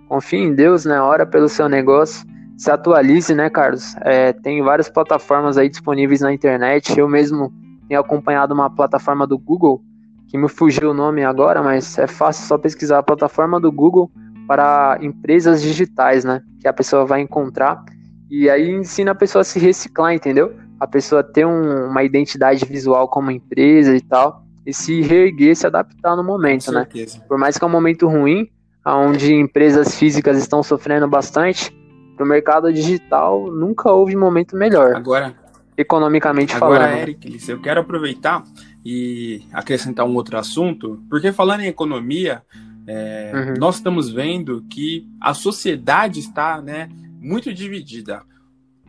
confie 0.09 0.39
em 0.39 0.53
Deus, 0.53 0.83
né? 0.83 1.00
Ora 1.01 1.25
pelo 1.25 1.48
seu 1.48 1.69
negócio 1.69 2.27
se 2.57 2.69
atualize, 2.69 3.33
né, 3.33 3.50
Carlos? 3.50 3.95
É, 4.01 4.33
tem 4.33 4.62
várias 4.62 4.89
plataformas 4.89 5.57
aí 5.57 5.69
disponíveis 5.69 6.19
na 6.19 6.33
internet. 6.33 7.00
Eu 7.00 7.07
mesmo 7.07 7.53
tenho 7.88 8.01
acompanhado 8.01 8.53
uma 8.53 8.69
plataforma 8.69 9.25
do 9.25 9.39
Google, 9.39 9.81
que 10.27 10.38
me 10.38 10.50
fugiu 10.50 10.91
o 10.91 10.93
nome 10.93 11.24
agora, 11.24 11.63
mas 11.63 11.98
é 11.98 12.07
fácil 12.07 12.45
só 12.45 12.57
pesquisar 12.57 13.00
a 13.00 13.03
plataforma 13.03 13.57
do 13.57 13.71
Google 13.71 14.12
para 14.45 14.98
empresas 15.01 15.62
digitais, 15.62 16.25
né? 16.25 16.41
Que 16.59 16.67
a 16.67 16.74
pessoa 16.74 17.05
vai 17.05 17.21
encontrar. 17.21 17.81
E 18.29 18.50
aí 18.50 18.69
ensina 18.69 19.12
a 19.12 19.15
pessoa 19.15 19.43
a 19.43 19.45
se 19.45 19.57
reciclar, 19.57 20.13
entendeu? 20.13 20.53
A 20.79 20.88
pessoa 20.88 21.24
ter 21.24 21.45
um, 21.45 21.88
uma 21.88 22.03
identidade 22.03 22.65
visual 22.65 23.07
como 23.07 23.31
empresa 23.31 23.95
e 23.95 24.01
tal. 24.01 24.43
E 24.65 24.74
se 24.74 25.01
reerguer, 25.01 25.55
se 25.55 25.65
adaptar 25.65 26.15
no 26.15 26.24
momento, 26.24 26.71
né? 26.71 26.88
Por 27.27 27.38
mais 27.38 27.57
que 27.57 27.63
é 27.63 27.67
um 27.67 27.71
momento 27.71 28.07
ruim, 28.07 28.50
onde 28.86 29.33
empresas 29.33 29.95
físicas 29.98 30.38
estão 30.38 30.62
sofrendo 30.62 31.07
bastante, 31.07 31.75
no 32.19 32.25
mercado 32.25 32.71
digital 32.71 33.51
nunca 33.51 33.91
houve 33.91 34.15
momento 34.15 34.55
melhor. 34.55 34.95
Agora, 34.95 35.36
economicamente 35.77 36.55
agora, 36.55 36.81
falando. 36.81 36.91
Agora, 36.91 37.01
Eric, 37.01 37.50
eu 37.50 37.62
quero 37.62 37.79
aproveitar 37.79 38.43
e 38.86 39.43
acrescentar 39.53 40.05
um 40.05 40.13
outro 40.15 40.38
assunto, 40.38 41.01
porque 41.09 41.31
falando 41.31 41.62
em 41.62 41.67
economia, 41.67 42.43
é, 42.86 43.31
uhum. 43.33 43.53
nós 43.57 43.75
estamos 43.75 44.09
vendo 44.09 44.63
que 44.69 45.07
a 45.21 45.33
sociedade 45.33 46.19
está 46.19 46.62
né, 46.62 46.89
muito 47.19 47.53
dividida. 47.53 48.21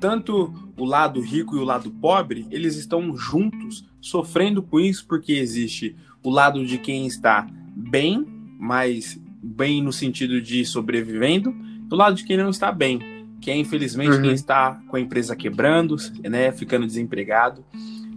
Tanto 0.00 0.52
o 0.76 0.84
lado 0.84 1.20
rico 1.20 1.56
e 1.56 1.58
o 1.58 1.64
lado 1.64 1.90
pobre, 1.90 2.46
eles 2.50 2.76
estão 2.76 3.16
juntos, 3.16 3.84
sofrendo 4.00 4.62
com 4.62 4.80
isso, 4.80 5.06
porque 5.06 5.34
existe 5.34 5.94
o 6.22 6.30
lado 6.30 6.64
de 6.64 6.78
quem 6.78 7.06
está 7.06 7.46
bem, 7.76 8.26
mas 8.58 9.20
bem 9.42 9.82
no 9.82 9.92
sentido 9.92 10.40
de 10.40 10.64
sobrevivendo, 10.64 11.54
do 11.84 11.96
lado 11.96 12.16
de 12.16 12.24
quem 12.24 12.36
não 12.36 12.50
está 12.50 12.72
bem 12.72 13.20
que 13.40 13.50
é 13.50 13.56
infelizmente 13.56 14.16
uhum. 14.16 14.22
quem 14.22 14.32
está 14.32 14.80
com 14.86 14.96
a 14.96 15.00
empresa 15.00 15.34
quebrando, 15.34 15.96
né, 16.22 16.52
ficando 16.52 16.86
desempregado. 16.86 17.64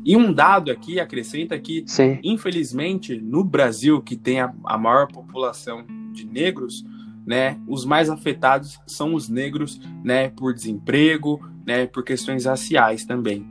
E 0.06 0.18
um 0.18 0.34
dado 0.34 0.70
aqui 0.70 1.00
acrescenta 1.00 1.58
que, 1.58 1.84
Sim. 1.88 2.20
infelizmente, 2.24 3.18
no 3.18 3.44
Brasil, 3.44 4.02
que 4.02 4.18
tem 4.18 4.42
a, 4.42 4.54
a, 4.66 4.78
maior 4.78 5.08
população 5.08 5.86
de 6.12 6.26
negros, 6.26 6.86
né, 7.26 7.58
os 7.66 7.86
mais 7.86 8.10
afetados 8.10 8.78
são 8.86 9.14
os 9.14 9.30
negros, 9.30 9.80
né, 10.04 10.28
por 10.30 10.54
desemprego, 10.54 11.40
né, 11.66 11.86
por 11.86 12.04
questões 12.04 12.46
raciais 12.46 13.06
também. 13.06 13.46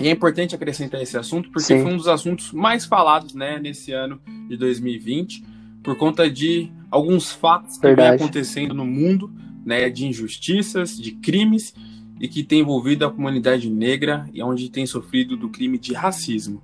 E 0.00 0.06
é 0.06 0.10
importante 0.10 0.54
acrescentar 0.54 1.02
esse 1.02 1.16
assunto 1.16 1.50
porque 1.50 1.74
Sim. 1.74 1.82
foi 1.82 1.92
um 1.92 1.96
dos 1.96 2.08
assuntos 2.08 2.52
mais 2.52 2.84
falados, 2.84 3.34
né, 3.34 3.58
nesse 3.58 3.92
ano 3.92 4.20
de 4.48 4.56
2020, 4.56 5.44
por 5.82 5.96
conta 5.96 6.30
de 6.30 6.70
alguns 6.90 7.32
fatos 7.32 7.76
que 7.76 7.82
Verdade. 7.82 8.16
vem 8.16 8.16
acontecendo 8.16 8.74
no 8.74 8.84
mundo, 8.84 9.30
né, 9.64 9.90
de 9.90 10.06
injustiças, 10.06 10.96
de 10.96 11.12
crimes 11.12 11.74
e 12.20 12.28
que 12.28 12.42
tem 12.42 12.60
envolvido 12.60 13.04
a 13.06 13.10
comunidade 13.10 13.68
negra 13.68 14.24
e 14.32 14.42
onde 14.42 14.70
tem 14.70 14.86
sofrido 14.86 15.36
do 15.36 15.48
crime 15.48 15.78
de 15.78 15.92
racismo. 15.94 16.62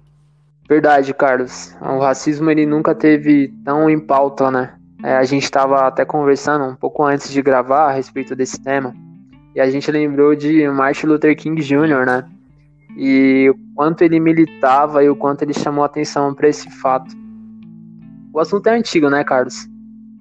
Verdade, 0.69 1.13
Carlos. 1.13 1.75
O 1.81 1.99
racismo 1.99 2.51
ele 2.51 2.65
nunca 2.65 2.95
teve 2.95 3.53
tão 3.65 3.91
em 3.91 4.01
pauta, 4.01 4.51
né? 4.51 4.75
É, 5.03 5.17
a 5.17 5.25
gente 5.25 5.43
estava 5.43 5.87
até 5.87 6.05
conversando 6.05 6.65
um 6.65 6.75
pouco 6.75 7.05
antes 7.05 7.31
de 7.31 7.43
gravar 7.43 7.91
a 7.91 7.93
respeito 7.93 8.35
desse 8.35 8.59
tema 8.63 8.95
e 9.55 9.61
a 9.61 9.71
gente 9.71 9.91
lembrou 9.91 10.35
de 10.35 10.69
Martin 10.69 11.07
Luther 11.07 11.37
King 11.37 11.63
Jr., 11.63 12.07
né? 12.07 12.25
E 12.97 13.51
o 13.51 13.75
quanto 13.75 14.03
ele 14.03 14.21
militava 14.21 15.03
e 15.03 15.09
o 15.09 15.17
quanto 15.17 15.43
ele 15.43 15.55
chamou 15.55 15.85
atenção 15.85 16.35
para 16.35 16.49
esse 16.49 16.71
fato. 16.71 17.15
O 18.33 18.41
assunto 18.41 18.67
é 18.69 18.77
antigo, 18.77 19.09
né, 19.11 19.25
Carlos? 19.25 19.69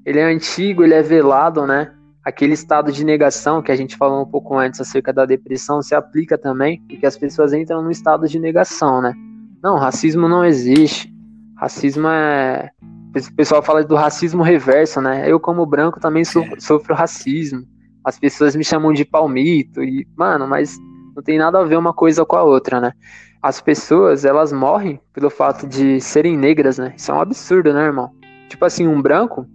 Ele 0.05 0.19
é 0.19 0.23
antigo, 0.23 0.83
ele 0.83 0.93
é 0.93 1.01
velado, 1.01 1.65
né? 1.65 1.91
aquele 2.23 2.53
estado 2.53 2.91
de 2.91 3.03
negação 3.03 3.61
que 3.61 3.71
a 3.71 3.75
gente 3.75 3.97
falou 3.97 4.23
um 4.23 4.25
pouco 4.25 4.57
antes 4.57 4.79
acerca 4.79 5.11
da 5.11 5.25
depressão 5.25 5.81
se 5.81 5.93
aplica 5.93 6.37
também, 6.37 6.81
porque 6.87 7.05
as 7.05 7.17
pessoas 7.17 7.53
entram 7.53 7.81
no 7.81 7.91
estado 7.91 8.27
de 8.27 8.39
negação, 8.39 9.01
né? 9.01 9.13
Não, 9.61 9.77
racismo 9.77 10.29
não 10.29 10.45
existe. 10.45 11.13
Racismo 11.57 12.07
é. 12.07 12.69
O 13.15 13.35
pessoal 13.35 13.61
fala 13.61 13.83
do 13.83 13.95
racismo 13.95 14.41
reverso, 14.41 15.01
né? 15.01 15.29
Eu, 15.29 15.39
como 15.39 15.65
branco, 15.65 15.99
também 15.99 16.23
sofro, 16.23 16.55
é. 16.55 16.59
sofro 16.59 16.95
racismo. 16.95 17.63
As 18.03 18.19
pessoas 18.19 18.55
me 18.55 18.63
chamam 18.63 18.93
de 18.93 19.05
palmito. 19.05 19.83
E, 19.83 20.07
mano, 20.15 20.47
mas 20.47 20.77
não 21.15 21.23
tem 21.23 21.37
nada 21.37 21.59
a 21.59 21.63
ver 21.63 21.77
uma 21.77 21.93
coisa 21.93 22.25
com 22.25 22.35
a 22.35 22.43
outra, 22.43 22.81
né? 22.81 22.93
As 23.41 23.61
pessoas, 23.61 24.25
elas 24.25 24.53
morrem 24.53 24.99
pelo 25.13 25.29
fato 25.29 25.67
de 25.67 25.99
serem 25.99 26.37
negras, 26.37 26.77
né? 26.77 26.93
Isso 26.95 27.11
é 27.11 27.15
um 27.15 27.21
absurdo, 27.21 27.73
né, 27.73 27.85
irmão? 27.85 28.11
Tipo 28.49 28.65
assim, 28.65 28.87
um 28.87 29.01
branco, 29.01 29.45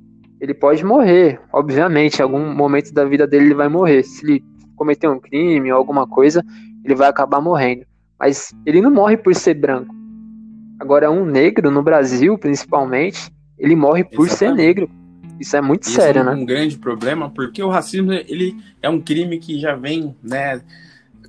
ele 0.41 0.55
pode 0.55 0.85
morrer, 0.85 1.41
obviamente, 1.53 2.19
em 2.19 2.23
algum 2.23 2.55
momento 2.55 2.93
da 2.93 3.05
vida 3.05 3.27
dele 3.27 3.47
ele 3.47 3.55
vai 3.55 3.69
morrer. 3.69 4.03
Se 4.03 4.25
ele 4.25 4.45
cometer 4.77 5.09
um 5.09 5.19
crime 5.19 5.73
ou 5.73 5.79
alguma 5.79 6.07
coisa, 6.07 6.45
ele 6.85 6.95
vai 6.95 7.09
acabar 7.09 7.41
morrendo. 7.41 7.85
Mas 8.19 8.55
ele 8.65 8.81
não 8.81 8.91
morre 8.91 9.17
por 9.17 9.35
ser 9.35 9.55
branco. 9.55 9.95
Agora, 10.79 11.11
um 11.11 11.25
negro 11.25 11.71
no 11.71 11.83
Brasil, 11.83 12.39
principalmente, 12.39 13.33
ele 13.59 13.75
morre 13.75 14.05
por 14.05 14.27
Exatamente. 14.27 14.39
ser 14.39 14.55
negro. 14.55 14.91
Isso 15.39 15.57
é 15.57 15.61
muito 15.61 15.85
Isso 15.85 15.93
sério, 15.93 16.21
é 16.21 16.23
um, 16.23 16.27
né? 16.27 16.33
um 16.35 16.45
grande 16.45 16.79
problema, 16.79 17.31
porque 17.31 17.63
o 17.63 17.69
racismo 17.69 18.13
ele 18.13 18.57
é 18.83 18.89
um 18.89 19.01
crime 19.01 19.39
que 19.39 19.59
já 19.59 19.75
vem, 19.75 20.15
né, 20.23 20.61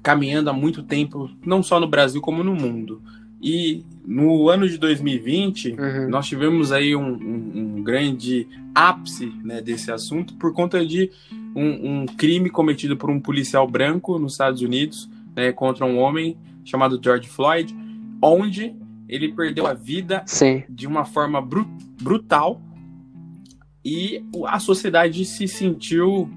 caminhando 0.01 0.49
há 0.49 0.53
muito 0.53 0.83
tempo, 0.83 1.29
não 1.45 1.61
só 1.61 1.79
no 1.79 1.87
Brasil 1.87 2.21
como 2.21 2.43
no 2.43 2.55
mundo. 2.55 3.01
E 3.41 3.85
no 4.05 4.49
ano 4.49 4.67
de 4.67 4.77
2020, 4.77 5.71
uhum. 5.71 6.09
nós 6.09 6.27
tivemos 6.27 6.71
aí 6.71 6.95
um, 6.95 7.13
um, 7.13 7.77
um 7.77 7.83
grande 7.83 8.47
ápice 8.75 9.31
né, 9.43 9.61
desse 9.61 9.91
assunto 9.91 10.33
por 10.35 10.53
conta 10.53 10.85
de 10.85 11.09
um, 11.55 12.01
um, 12.01 12.05
crime 12.05 12.49
cometido 12.49 12.97
por 12.97 13.09
um 13.09 13.19
policial 13.19 13.67
branco 13.67 14.19
nos 14.19 14.33
Estados 14.33 14.61
Unidos 14.61 15.09
né, 15.35 15.51
contra 15.53 15.85
um 15.85 15.97
homem 15.99 16.37
chamado 16.65 16.99
George 17.01 17.29
Floyd, 17.29 17.75
onde 18.21 18.75
ele 19.07 19.31
perdeu 19.31 19.65
a 19.65 19.73
vida 19.73 20.21
Sim. 20.25 20.63
de 20.69 20.85
uma 20.85 21.05
forma 21.05 21.41
bru 21.41 21.65
brutal 22.01 22.61
e 23.83 24.23
a 24.45 24.59
sociedade 24.59 25.23
se 25.25 25.47
sentiu 25.47 26.29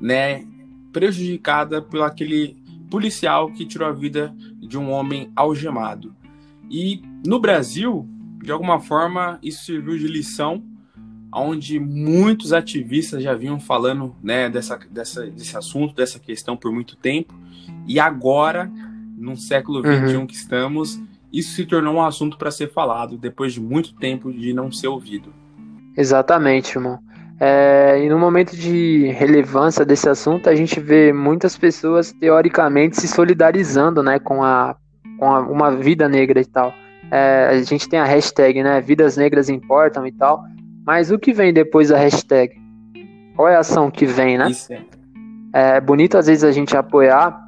né, 0.00 0.44
prejudicada 0.92 1.80
por 1.80 2.02
aquele 2.02 2.56
policial 2.90 3.50
que 3.50 3.64
tirou 3.64 3.88
a 3.88 3.92
vida 3.92 4.34
de 4.58 4.76
um 4.76 4.90
homem 4.90 5.30
algemado. 5.34 6.14
E 6.70 7.02
no 7.24 7.40
Brasil, 7.40 8.08
de 8.42 8.50
alguma 8.50 8.80
forma, 8.80 9.38
isso 9.42 9.64
serviu 9.64 9.98
de 9.98 10.06
lição, 10.06 10.62
onde 11.32 11.78
muitos 11.78 12.52
ativistas 12.52 13.22
já 13.22 13.34
vinham 13.34 13.60
falando 13.60 14.14
né, 14.22 14.48
dessa, 14.48 14.78
dessa, 14.90 15.26
desse 15.26 15.56
assunto, 15.56 15.94
dessa 15.94 16.18
questão 16.18 16.56
por 16.56 16.72
muito 16.72 16.96
tempo. 16.96 17.34
E 17.86 18.00
agora, 18.00 18.70
no 19.16 19.36
século 19.36 19.80
XXI 19.80 20.16
uhum. 20.16 20.26
que 20.26 20.34
estamos, 20.34 21.00
isso 21.32 21.54
se 21.54 21.64
tornou 21.64 21.94
um 21.94 22.02
assunto 22.02 22.36
para 22.36 22.50
ser 22.50 22.72
falado, 22.72 23.16
depois 23.16 23.52
de 23.52 23.60
muito 23.60 23.94
tempo 23.94 24.32
de 24.32 24.52
não 24.52 24.72
ser 24.72 24.88
ouvido. 24.88 25.32
Exatamente, 25.96 26.76
irmão. 26.76 26.98
É, 27.38 27.98
e 28.04 28.08
no 28.08 28.18
momento 28.18 28.54
de 28.54 29.06
relevância 29.12 29.84
desse 29.84 30.08
assunto, 30.08 30.50
a 30.50 30.54
gente 30.54 30.78
vê 30.78 31.12
muitas 31.12 31.56
pessoas 31.56 32.12
teoricamente 32.12 33.00
se 33.00 33.08
solidarizando 33.08 34.02
né, 34.02 34.18
com 34.18 34.42
a 34.42 34.76
com 35.20 35.26
uma 35.52 35.70
vida 35.70 36.08
negra 36.08 36.40
e 36.40 36.46
tal. 36.46 36.72
É, 37.10 37.48
a 37.50 37.62
gente 37.62 37.88
tem 37.88 37.98
a 37.98 38.04
hashtag, 38.04 38.62
né? 38.62 38.80
Vidas 38.80 39.18
negras 39.18 39.50
importam 39.50 40.06
e 40.06 40.12
tal. 40.12 40.42
Mas 40.86 41.10
o 41.10 41.18
que 41.18 41.32
vem 41.32 41.52
depois 41.52 41.90
da 41.90 41.98
hashtag? 41.98 42.54
Qual 43.36 43.46
é 43.46 43.54
a 43.54 43.60
ação 43.60 43.90
que 43.90 44.06
vem, 44.06 44.38
né? 44.38 44.50
Isso 44.50 44.72
é. 44.72 44.82
é 45.52 45.80
bonito 45.80 46.16
às 46.16 46.26
vezes 46.26 46.42
a 46.42 46.52
gente 46.52 46.74
apoiar, 46.74 47.38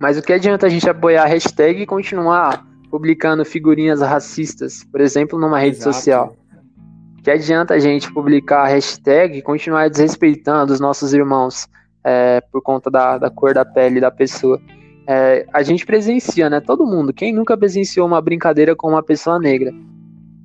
mas 0.00 0.16
o 0.16 0.22
que 0.22 0.32
adianta 0.32 0.66
a 0.66 0.70
gente 0.70 0.88
apoiar 0.88 1.24
a 1.24 1.26
hashtag 1.26 1.82
e 1.82 1.86
continuar 1.86 2.66
publicando 2.90 3.44
figurinhas 3.44 4.00
racistas, 4.00 4.82
por 4.84 5.00
exemplo, 5.00 5.38
numa 5.38 5.58
rede 5.58 5.76
Exato. 5.76 5.94
social? 5.94 6.36
Que 7.22 7.30
adianta 7.30 7.74
a 7.74 7.78
gente 7.78 8.12
publicar 8.12 8.62
a 8.62 8.68
hashtag 8.68 9.38
e 9.38 9.42
continuar 9.42 9.88
desrespeitando 9.88 10.72
os 10.72 10.80
nossos 10.80 11.12
irmãos 11.12 11.68
é, 12.02 12.40
por 12.52 12.62
conta 12.62 12.90
da, 12.90 13.18
da 13.18 13.30
cor 13.30 13.52
da 13.52 13.64
pele 13.64 14.00
da 14.00 14.10
pessoa? 14.10 14.60
é, 15.10 15.44
a 15.52 15.60
gente 15.64 15.84
presencia, 15.84 16.48
né? 16.48 16.60
Todo 16.60 16.86
mundo. 16.86 17.12
Quem 17.12 17.34
nunca 17.34 17.56
presenciou 17.56 18.06
uma 18.06 18.20
brincadeira 18.20 18.76
com 18.76 18.90
uma 18.90 19.02
pessoa 19.02 19.40
negra? 19.40 19.72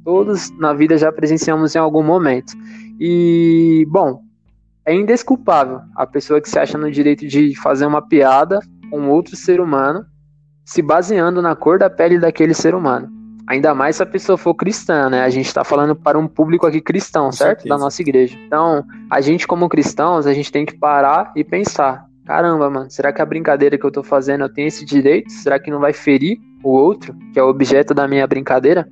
Todos 0.03 0.50
na 0.58 0.74
vida 0.74 0.98
já 0.98 1.12
presenciamos 1.12 1.75
em 1.75 1.77
algum 1.77 2.01
momento. 2.01 2.53
E, 3.00 3.86
bom, 3.88 4.22
é 4.84 4.96
indesculpável 4.96 5.82
a 5.96 6.08
pessoa 6.08 6.41
que 6.41 6.50
se 6.50 6.58
acha 6.58 6.79
no 6.79 6.89
direito 6.89 7.27
de 7.27 7.55
fazer 7.62 7.86
uma 7.86 8.01
piada 8.01 8.60
com 8.89 9.08
outro 9.10 9.36
ser 9.36 9.62
humano, 9.62 10.03
se 10.65 10.82
baseando 10.82 11.44
na 11.44 11.55
cor 11.55 11.77
da 11.77 11.89
pele 11.89 12.17
daquele 12.17 12.55
ser 12.55 12.74
humano. 12.74 13.08
Ainda 13.47 13.75
mais 13.75 13.97
se 13.97 14.03
a 14.03 14.05
pessoa 14.05 14.37
for 14.37 14.55
cristã, 14.55 15.09
né? 15.09 15.23
A 15.23 15.29
gente 15.29 15.45
está 15.45 15.63
falando 15.63 15.95
para 15.95 16.17
um 16.17 16.27
público 16.27 16.65
aqui 16.65 16.81
cristão, 16.81 17.31
certo? 17.31 17.67
Da 17.67 17.77
nossa 17.77 18.01
igreja. 18.01 18.37
Então, 18.47 18.83
a 19.09 19.21
gente 19.21 19.47
como 19.47 19.69
cristãos, 19.69 20.25
a 20.25 20.33
gente 20.33 20.51
tem 20.51 20.65
que 20.65 20.75
parar 20.77 21.31
e 21.35 21.43
pensar. 21.43 22.05
Caramba, 22.25 22.69
mano, 22.71 22.89
será 22.89 23.13
que 23.13 23.21
a 23.21 23.25
brincadeira 23.25 23.77
que 23.77 23.85
eu 23.85 23.91
tô 23.91 24.01
fazendo 24.01 24.45
eu 24.45 24.49
tenho 24.49 24.67
esse 24.67 24.83
direito? 24.83 25.31
Será 25.31 25.59
que 25.59 25.69
não 25.69 25.79
vai 25.79 25.93
ferir 25.93 26.39
o 26.63 26.71
outro, 26.71 27.15
que 27.31 27.39
é 27.39 27.43
o 27.43 27.47
objeto 27.47 27.93
da 27.93 28.07
minha 28.07 28.25
brincadeira? 28.25 28.87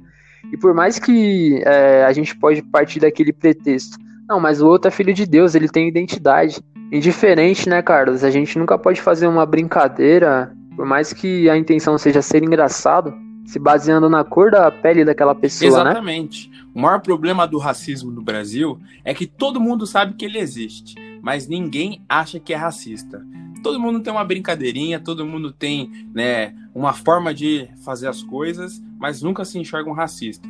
E 0.51 0.57
por 0.57 0.72
mais 0.72 1.00
que 1.00 1.63
é, 1.65 2.05
a 2.05 2.13
gente 2.13 2.36
pode 2.36 2.62
partir 2.62 3.00
daquele 3.00 3.33
pretexto, 3.33 3.98
não, 4.29 4.39
mas 4.39 4.62
o 4.62 4.67
outro 4.67 4.88
é 4.88 4.91
filho 4.91 5.13
de 5.13 5.25
Deus, 5.25 5.55
ele 5.55 5.67
tem 5.67 5.88
identidade. 5.88 6.62
Indiferente, 6.91 7.67
né, 7.67 7.81
Carlos? 7.81 8.24
A 8.24 8.29
gente 8.29 8.57
nunca 8.60 8.77
pode 8.77 9.01
fazer 9.01 9.25
uma 9.25 9.48
brincadeira, 9.48 10.53
por 10.75 10.86
mais 10.86 11.12
que 11.12 11.50
a 11.50 11.57
intenção 11.57 11.98
seja 11.98 12.22
ser 12.22 12.43
engraçado, 12.43 13.13
se 13.45 13.59
baseando 13.59 14.09
na 14.09 14.23
cor 14.23 14.51
da 14.51 14.71
pele 14.71 15.05
daquela 15.05 15.35
pessoa, 15.35 15.83
né? 15.83 15.91
Exatamente. 15.91 16.50
Né? 16.50 16.63
O 16.73 16.79
maior 16.79 17.01
problema 17.01 17.45
do 17.45 17.57
racismo 17.57 18.12
no 18.12 18.21
Brasil 18.21 18.79
é 19.03 19.13
que 19.13 19.27
todo 19.27 19.59
mundo 19.59 19.85
sabe 19.85 20.15
que 20.15 20.25
ele 20.25 20.39
existe, 20.39 20.95
mas 21.21 21.47
ninguém 21.47 22.01
acha 22.07 22.39
que 22.39 22.53
é 22.53 22.55
racista. 22.55 23.23
Todo 23.62 23.79
mundo 23.79 24.01
tem 24.01 24.12
uma 24.12 24.25
brincadeirinha, 24.25 25.00
todo 25.00 25.25
mundo 25.25 25.51
tem 25.51 26.07
né, 26.13 26.53
uma 26.73 26.91
forma 26.91 27.33
de 27.33 27.69
fazer 27.85 28.07
as 28.07 28.21
coisas, 28.21 28.81
mas 28.97 29.21
nunca 29.21 29.45
se 29.45 29.57
enxerga 29.57 29.89
um 29.89 29.93
racista. 29.93 30.50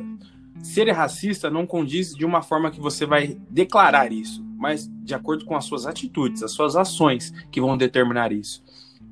Ser 0.62 0.90
racista 0.90 1.50
não 1.50 1.66
condiz 1.66 2.14
de 2.14 2.24
uma 2.24 2.42
forma 2.42 2.70
que 2.70 2.80
você 2.80 3.04
vai 3.04 3.36
declarar 3.50 4.10
isso, 4.10 4.44
mas 4.56 4.90
de 5.04 5.14
acordo 5.14 5.44
com 5.44 5.54
as 5.54 5.64
suas 5.64 5.86
atitudes, 5.86 6.42
as 6.42 6.52
suas 6.52 6.74
ações 6.74 7.32
que 7.52 7.60
vão 7.60 7.76
determinar 7.76 8.32
isso. 8.32 8.64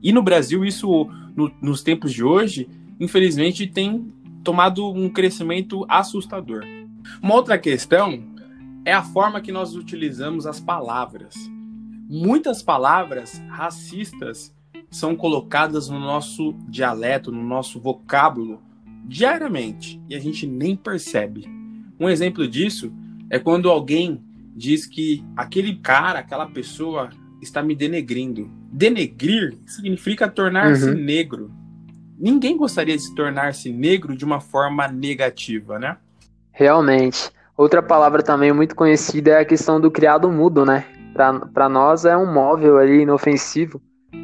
E 0.02 0.12
no 0.12 0.22
Brasil, 0.22 0.64
isso, 0.64 1.06
no, 1.36 1.52
nos 1.60 1.82
tempos 1.82 2.12
de 2.12 2.24
hoje, 2.24 2.68
infelizmente, 3.02 3.66
tem 3.66 4.14
tomado 4.44 4.88
um 4.88 5.10
crescimento 5.10 5.84
assustador. 5.88 6.62
Uma 7.20 7.34
outra 7.34 7.58
questão 7.58 8.22
é 8.84 8.92
a 8.92 9.02
forma 9.02 9.40
que 9.40 9.50
nós 9.50 9.74
utilizamos 9.74 10.46
as 10.46 10.60
palavras. 10.60 11.34
Muitas 12.08 12.62
palavras 12.62 13.42
racistas 13.48 14.54
são 14.88 15.16
colocadas 15.16 15.88
no 15.88 15.98
nosso 15.98 16.54
dialeto, 16.68 17.32
no 17.32 17.42
nosso 17.42 17.80
vocábulo, 17.80 18.62
diariamente, 19.04 20.00
e 20.08 20.14
a 20.14 20.20
gente 20.20 20.46
nem 20.46 20.76
percebe. 20.76 21.44
Um 21.98 22.08
exemplo 22.08 22.46
disso 22.46 22.92
é 23.28 23.38
quando 23.38 23.68
alguém 23.68 24.22
diz 24.54 24.86
que 24.86 25.24
aquele 25.36 25.74
cara, 25.74 26.20
aquela 26.20 26.46
pessoa 26.46 27.10
está 27.40 27.64
me 27.64 27.74
denegrindo. 27.74 28.48
Denegrir 28.70 29.58
significa 29.66 30.28
tornar-se 30.28 30.88
uhum. 30.88 30.94
negro 30.94 31.61
ninguém 32.18 32.56
gostaria 32.56 32.96
de 32.96 33.02
se 33.02 33.14
tornar-se 33.14 33.72
negro 33.72 34.16
de 34.16 34.24
uma 34.24 34.40
forma 34.40 34.88
negativa, 34.88 35.78
né? 35.78 35.96
Realmente. 36.52 37.30
Outra 37.56 37.82
palavra 37.82 38.22
também 38.22 38.52
muito 38.52 38.74
conhecida 38.74 39.32
é 39.32 39.40
a 39.40 39.44
questão 39.44 39.80
do 39.80 39.90
criado 39.90 40.30
mudo, 40.30 40.64
né? 40.64 40.84
Para 41.14 41.68
nós 41.68 42.04
é 42.04 42.16
um 42.16 42.32
móvel 42.32 42.78
ali 42.78 43.02
inofensivo, 43.02 43.80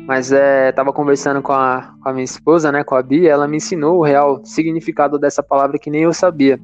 mas 0.07 0.33
é, 0.33 0.73
tava 0.73 0.93
conversando 0.93 1.43
com 1.43 1.53
a, 1.53 1.95
com 2.03 2.09
a 2.09 2.13
minha 2.13 2.25
esposa, 2.25 2.73
né, 2.73 2.83
com 2.83 2.95
a 2.95 3.03
Bia, 3.03 3.31
ela 3.31 3.47
me 3.47 3.59
ensinou 3.59 3.99
o 3.99 4.03
real 4.03 4.43
significado 4.45 5.19
dessa 5.19 5.43
palavra 5.43 5.79
que 5.79 5.91
nem 5.91 6.03
eu 6.03 6.15
sabia. 6.15 6.59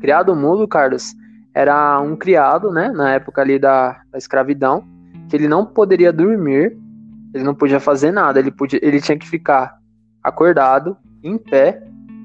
Criado 0.00 0.34
mudo, 0.34 0.66
Carlos, 0.66 1.14
era 1.54 2.00
um 2.00 2.16
criado, 2.16 2.70
né, 2.70 2.90
na 2.90 3.12
época 3.12 3.42
ali 3.42 3.58
da, 3.58 4.00
da 4.10 4.16
escravidão, 4.16 4.84
que 5.28 5.36
ele 5.36 5.46
não 5.46 5.66
poderia 5.66 6.12
dormir, 6.12 6.76
ele 7.34 7.44
não 7.44 7.54
podia 7.54 7.78
fazer 7.78 8.10
nada, 8.10 8.38
ele, 8.38 8.50
podia, 8.50 8.80
ele 8.82 9.00
tinha 9.00 9.18
que 9.18 9.28
ficar 9.28 9.78
acordado, 10.22 10.96
em 11.22 11.36
pé, 11.36 11.82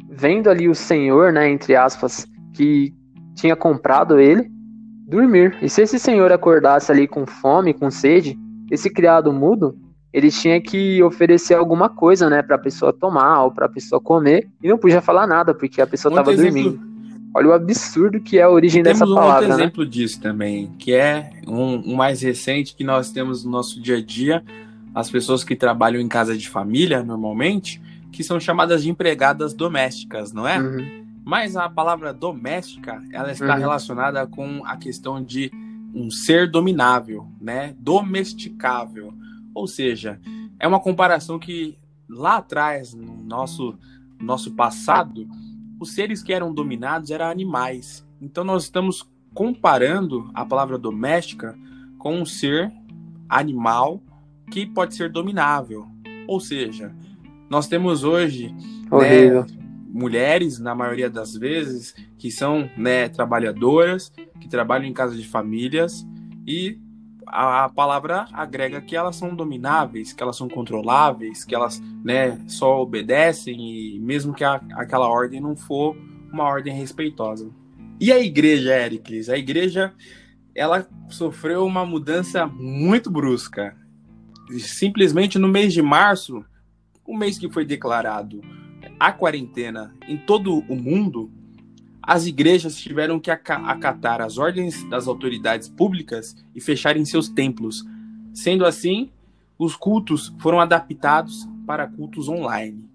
vendo 0.10 0.50
ali 0.50 0.68
o 0.68 0.76
senhor, 0.76 1.32
né, 1.32 1.50
entre 1.50 1.76
aspas, 1.76 2.28
que 2.54 2.94
tinha 3.36 3.56
comprado 3.56 4.20
ele, 4.20 4.50
dormir. 5.08 5.58
E 5.62 5.70
se 5.70 5.82
esse 5.82 6.00
senhor 6.00 6.32
acordasse 6.32 6.92
ali 6.92 7.08
com 7.08 7.26
fome, 7.26 7.74
com 7.74 7.90
sede, 7.90 8.38
esse 8.72 8.90
criado 8.90 9.32
mudo, 9.32 9.78
ele 10.12 10.32
tinha 10.32 10.60
que 10.60 11.02
oferecer 11.04 11.54
alguma 11.54 11.90
coisa, 11.90 12.30
né, 12.30 12.42
para 12.42 12.56
a 12.56 12.60
pessoa 12.60 12.92
tomar 12.92 13.44
ou 13.44 13.52
para 13.52 13.68
a 13.68 13.70
pessoa 13.70 14.02
comer, 14.02 14.48
e 14.62 14.68
não 14.68 14.78
podia 14.78 15.02
falar 15.02 15.28
nada 15.28 15.54
porque 15.54 15.82
a 15.82 15.88
pessoa 15.88 16.12
estava 16.12 16.36
dormindo. 16.36 16.80
Olha 17.36 17.50
o 17.50 17.54
absurdo 17.54 18.20
que 18.20 18.40
é 18.40 18.44
a 18.44 18.50
origem 18.50 18.82
dessa 18.82 19.06
palavra. 19.06 19.22
Temos 19.22 19.30
um 19.30 19.36
outro 19.36 19.48
né? 19.50 19.64
exemplo 19.64 19.86
disso 19.86 20.20
também, 20.20 20.72
que 20.80 20.94
é 20.94 21.30
um, 21.48 21.92
um 21.92 21.96
mais 21.96 22.22
recente 22.22 22.76
que 22.76 22.84
nós 22.84 23.12
temos 23.12 23.46
no 23.46 23.52
nosso 23.52 23.80
dia 23.80 23.98
a 23.98 24.02
dia, 24.02 24.44
as 24.96 25.12
pessoas 25.12 25.44
que 25.44 25.56
trabalham 25.56 26.02
em 26.02 26.08
casa 26.08 26.36
de 26.36 26.50
família, 26.50 27.04
normalmente, 27.04 27.80
que 28.12 28.24
são 28.24 28.40
chamadas 28.40 28.84
de 28.84 28.90
empregadas 28.90 29.54
domésticas, 29.54 30.32
não 30.32 30.48
é? 30.48 30.60
Uhum. 30.60 31.06
Mas 31.24 31.56
a 31.56 31.68
palavra 31.70 32.14
doméstica, 32.14 33.04
ela 33.12 33.32
está 33.32 33.54
uhum. 33.54 33.60
relacionada 33.60 34.26
com 34.26 34.64
a 34.66 34.78
questão 34.78 35.22
de 35.22 35.52
um 35.94 36.10
ser 36.10 36.50
dominável, 36.50 37.28
né? 37.40 37.76
Domesticável. 37.80 39.14
Ou 39.54 39.68
seja, 39.68 40.20
é 40.60 40.68
uma 40.68 40.80
comparação 40.80 41.38
que 41.38 41.78
lá 42.10 42.38
atrás, 42.38 42.94
no 42.94 43.24
nosso, 43.24 43.78
nosso 44.20 44.52
passado, 44.54 45.28
os 45.80 45.94
seres 45.94 46.24
que 46.24 46.34
eram 46.34 46.54
dominados 46.54 47.12
eram 47.12 47.28
animais. 47.28 48.06
Então 48.22 48.44
nós 48.44 48.64
estamos 48.64 49.08
comparando 49.34 50.30
a 50.34 50.46
palavra 50.46 50.78
doméstica 50.78 51.58
com 51.98 52.22
um 52.22 52.26
ser 52.26 52.72
animal 53.30 54.02
que 54.52 54.66
pode 54.66 54.96
ser 54.96 55.12
dominável. 55.12 55.88
Ou 56.28 56.40
seja, 56.40 56.96
nós 57.50 57.68
temos 57.68 58.04
hoje 58.04 58.54
né, 58.92 59.46
mulheres, 59.88 60.60
na 60.60 60.76
maioria 60.76 61.10
das 61.10 61.34
vezes, 61.36 61.96
que 62.18 62.30
são 62.30 62.70
né, 62.78 63.10
trabalhadoras, 63.10 64.12
que 64.40 64.48
trabalham 64.48 64.86
em 64.86 64.94
casa 64.94 65.16
de 65.16 65.28
famílias 65.28 66.06
e 66.46 66.80
a, 67.26 67.66
a, 67.66 67.70
palavra 67.70 68.26
agrega 68.32 68.82
que 68.82 68.96
elas 68.96 69.16
são 69.16 69.36
domináveis, 69.36 70.14
que 70.14 70.24
elas 70.24 70.38
são 70.38 70.48
controláveis, 70.48 71.44
que 71.44 71.54
elas 71.54 71.82
né, 72.04 72.40
só 72.48 72.82
obedecem 72.82 73.60
e 73.60 74.00
mesmo 74.00 74.34
que 74.34 74.44
a, 74.44 74.62
aquela 74.74 75.08
ordem 75.08 75.42
não 75.42 75.56
for 75.56 75.96
uma 76.32 76.44
ordem 76.44 76.74
respeitosa. 76.74 77.50
E 78.00 78.12
a 78.12 78.20
igreja, 78.20 78.78
Ericles? 78.78 79.28
A 79.30 79.38
igreja 79.38 79.94
ela 80.56 80.88
sofreu 81.10 81.66
uma 81.66 81.86
mudança 81.86 82.46
muito 82.46 83.10
brusca. 83.12 83.76
Simplesmente 84.60 85.38
no 85.38 85.48
mês 85.48 85.74
de 85.74 85.82
março, 85.82 86.44
o 87.08 87.18
mês 87.18 87.40
que 87.40 87.50
foi 87.50 87.66
declarado 87.66 88.42
a 89.00 89.12
quarentena 89.12 89.94
em 90.08 90.18
todo 90.18 90.60
o 90.68 90.76
mundo, 90.76 91.32
as 92.02 92.26
igrejas 92.26 92.76
tiveram 92.76 93.20
que 93.20 93.32
acatar 93.32 94.22
as 94.22 94.38
ordens 94.38 94.84
das 94.90 95.08
autoridades 95.08 95.68
públicas 95.68 96.36
e 96.56 96.62
fecharem 96.62 97.04
seus 97.06 97.28
templos. 97.28 97.84
Sendo 98.34 98.66
assim, 98.66 99.12
os 99.58 99.76
cultos 99.76 100.34
foram 100.40 100.60
adaptados 100.60 101.48
para 101.66 101.88
cultos 101.88 102.30
online. 102.30 102.88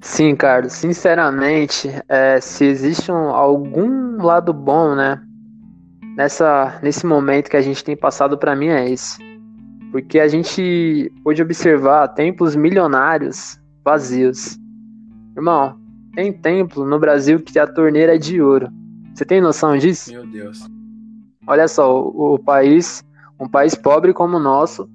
Sim, 0.00 0.36
Carlos, 0.36 0.74
sinceramente, 0.74 1.88
é, 2.08 2.40
se 2.40 2.64
existe 2.64 3.10
um, 3.10 3.30
algum 3.30 4.22
lado 4.22 4.52
bom, 4.52 4.94
né, 4.94 5.20
nessa, 6.16 6.78
nesse 6.82 7.06
momento 7.06 7.50
que 7.50 7.56
a 7.56 7.62
gente 7.62 7.82
tem 7.82 7.96
passado 7.96 8.36
para 8.36 8.54
mim 8.54 8.68
é 8.68 8.88
esse. 8.90 9.18
Porque 9.92 10.18
a 10.18 10.28
gente 10.28 11.12
pôde 11.22 11.42
observar 11.42 12.08
templos 12.08 12.56
milionários 12.56 13.60
vazios. 13.84 14.58
Irmão, 15.36 15.78
tem 16.14 16.32
templo 16.32 16.84
no 16.84 16.98
Brasil 16.98 17.40
que 17.40 17.58
a 17.58 17.66
torneira 17.66 18.14
é 18.14 18.18
de 18.18 18.40
ouro. 18.40 18.68
Você 19.14 19.24
tem 19.24 19.40
noção 19.40 19.76
disso? 19.76 20.10
Meu 20.10 20.26
Deus. 20.26 20.66
Olha 21.46 21.68
só, 21.68 22.02
o, 22.02 22.34
o 22.34 22.38
país, 22.38 23.04
um 23.38 23.48
país 23.48 23.74
pobre 23.74 24.12
como 24.12 24.36
o 24.36 24.40
nosso, 24.40 24.88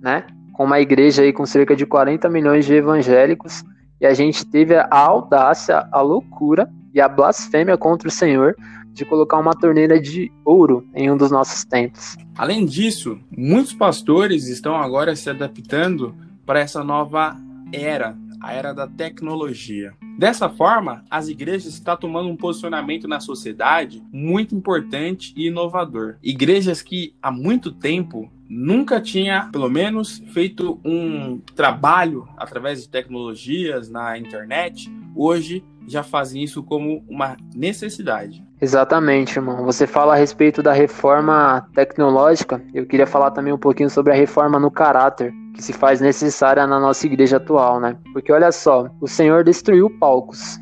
né? 0.00 0.24
Com 0.52 0.64
uma 0.64 0.80
igreja 0.80 1.22
aí 1.22 1.32
com 1.32 1.44
cerca 1.44 1.74
de 1.74 1.84
40 1.84 2.28
milhões 2.28 2.64
de 2.64 2.74
evangélicos, 2.74 3.64
e 4.00 4.06
a 4.06 4.14
gente 4.14 4.46
teve 4.46 4.76
a 4.76 4.88
audácia, 4.90 5.88
a 5.90 6.00
loucura 6.00 6.70
e 6.94 7.00
a 7.00 7.08
blasfêmia 7.08 7.76
contra 7.76 8.08
o 8.08 8.10
Senhor 8.10 8.54
de 8.98 9.04
colocar 9.04 9.38
uma 9.38 9.54
torneira 9.54 10.00
de 10.00 10.30
ouro 10.44 10.84
em 10.92 11.08
um 11.08 11.16
dos 11.16 11.30
nossos 11.30 11.64
templos. 11.64 12.16
Além 12.36 12.66
disso, 12.66 13.18
muitos 13.30 13.72
pastores 13.72 14.48
estão 14.48 14.74
agora 14.74 15.14
se 15.14 15.30
adaptando 15.30 16.14
para 16.44 16.58
essa 16.58 16.82
nova 16.82 17.36
era, 17.72 18.16
a 18.40 18.52
era 18.52 18.72
da 18.72 18.88
tecnologia. 18.88 19.94
Dessa 20.18 20.48
forma, 20.48 21.04
as 21.08 21.28
igrejas 21.28 21.74
estão 21.74 21.96
tomando 21.96 22.28
um 22.28 22.36
posicionamento 22.36 23.06
na 23.06 23.20
sociedade 23.20 24.02
muito 24.12 24.52
importante 24.54 25.32
e 25.36 25.46
inovador. 25.46 26.16
Igrejas 26.20 26.82
que 26.82 27.14
há 27.22 27.30
muito 27.30 27.70
tempo 27.70 28.28
nunca 28.48 29.00
tinha, 29.00 29.48
pelo 29.52 29.68
menos, 29.68 30.20
feito 30.32 30.80
um 30.84 31.38
trabalho 31.54 32.28
através 32.36 32.82
de 32.82 32.88
tecnologias 32.88 33.88
na 33.88 34.18
internet, 34.18 34.90
hoje 35.14 35.62
já 35.86 36.02
fazem 36.02 36.42
isso 36.42 36.62
como 36.62 37.04
uma 37.08 37.36
necessidade. 37.54 38.47
Exatamente, 38.60 39.36
irmão. 39.36 39.64
Você 39.64 39.86
fala 39.86 40.14
a 40.14 40.16
respeito 40.16 40.62
da 40.62 40.72
reforma 40.72 41.66
tecnológica. 41.74 42.60
Eu 42.74 42.86
queria 42.86 43.06
falar 43.06 43.30
também 43.30 43.52
um 43.52 43.58
pouquinho 43.58 43.88
sobre 43.88 44.12
a 44.12 44.16
reforma 44.16 44.58
no 44.58 44.70
caráter, 44.70 45.32
que 45.54 45.62
se 45.62 45.72
faz 45.72 46.00
necessária 46.00 46.66
na 46.66 46.80
nossa 46.80 47.06
igreja 47.06 47.36
atual, 47.36 47.78
né? 47.78 47.96
Porque 48.12 48.32
olha 48.32 48.50
só, 48.50 48.90
o 49.00 49.06
Senhor 49.06 49.44
destruiu 49.44 49.88
palcos. 49.98 50.58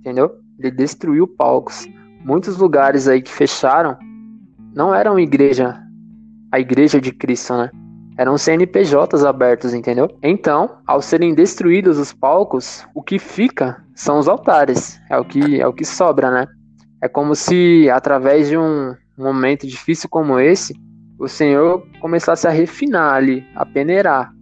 entendeu? 0.00 0.30
Ele 0.58 0.70
destruiu 0.70 1.26
palcos. 1.26 1.86
Muitos 2.24 2.56
lugares 2.56 3.06
aí 3.06 3.20
que 3.20 3.32
fecharam 3.32 3.98
não 4.74 4.94
eram 4.94 5.18
igreja, 5.18 5.78
a 6.50 6.58
igreja 6.58 7.00
de 7.00 7.12
Cristo, 7.12 7.54
né? 7.54 7.70
Eram 8.16 8.36
CNPJs 8.36 9.24
abertos, 9.24 9.72
entendeu? 9.72 10.08
Então, 10.22 10.78
ao 10.86 11.00
serem 11.00 11.34
destruídos 11.34 11.98
os 11.98 12.12
palcos, 12.12 12.86
o 12.94 13.02
que 13.02 13.18
fica 13.18 13.82
são 13.94 14.18
os 14.18 14.28
altares. 14.28 15.00
É 15.10 15.18
o 15.18 15.24
que 15.24 15.60
é 15.60 15.66
o 15.66 15.72
que 15.72 15.84
sobra, 15.84 16.30
né? 16.30 16.46
É 17.02 17.08
como 17.08 17.34
se 17.34 17.88
através 17.90 18.48
de 18.48 18.56
um 18.56 18.94
momento 19.16 19.66
difícil 19.66 20.08
como 20.08 20.38
esse, 20.38 20.74
o 21.18 21.28
Senhor 21.28 21.86
começasse 22.00 22.46
a 22.46 22.50
refinar 22.50 23.14
ali, 23.14 23.46
a 23.54 23.64
peneirar. 23.64 24.32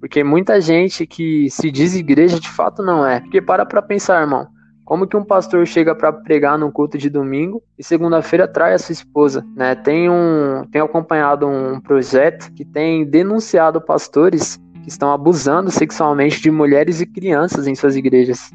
Porque 0.00 0.22
muita 0.22 0.60
gente 0.60 1.06
que 1.06 1.48
se 1.50 1.70
diz 1.70 1.94
igreja 1.94 2.38
de 2.38 2.48
fato 2.48 2.82
não 2.82 3.06
é. 3.06 3.20
Porque 3.20 3.40
para 3.40 3.64
pra 3.64 3.82
pensar, 3.82 4.20
irmão. 4.20 4.46
Como 4.84 5.04
que 5.06 5.16
um 5.16 5.24
pastor 5.24 5.66
chega 5.66 5.96
para 5.96 6.12
pregar 6.12 6.56
no 6.56 6.70
culto 6.70 6.96
de 6.96 7.10
domingo 7.10 7.60
e 7.76 7.82
segunda-feira 7.82 8.46
trai 8.46 8.72
a 8.72 8.78
sua 8.78 8.92
esposa, 8.92 9.44
né? 9.56 9.74
Tem 9.74 10.08
um, 10.08 10.64
tem 10.70 10.80
acompanhado 10.80 11.44
um 11.48 11.80
projeto 11.80 12.52
que 12.52 12.64
tem 12.64 13.04
denunciado 13.04 13.80
pastores 13.80 14.60
que 14.84 14.88
estão 14.88 15.12
abusando 15.12 15.72
sexualmente 15.72 16.40
de 16.40 16.52
mulheres 16.52 17.00
e 17.00 17.06
crianças 17.06 17.66
em 17.66 17.74
suas 17.74 17.96
igrejas. 17.96 18.52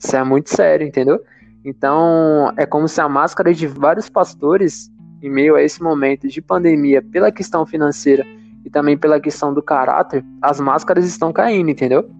Isso 0.00 0.16
é 0.16 0.24
muito 0.24 0.50
sério, 0.50 0.84
entendeu? 0.84 1.20
Então, 1.64 2.52
é 2.56 2.66
como 2.66 2.88
se 2.88 3.00
a 3.00 3.08
máscara 3.08 3.54
de 3.54 3.66
vários 3.66 4.08
pastores 4.08 4.90
em 5.22 5.30
meio 5.30 5.54
a 5.54 5.62
esse 5.62 5.80
momento 5.80 6.26
de 6.26 6.42
pandemia, 6.42 7.00
pela 7.00 7.30
questão 7.30 7.64
financeira 7.64 8.26
e 8.64 8.70
também 8.70 8.98
pela 8.98 9.20
questão 9.20 9.54
do 9.54 9.62
caráter, 9.62 10.24
as 10.40 10.60
máscaras 10.60 11.06
estão 11.06 11.32
caindo, 11.32 11.70
entendeu? 11.70 12.10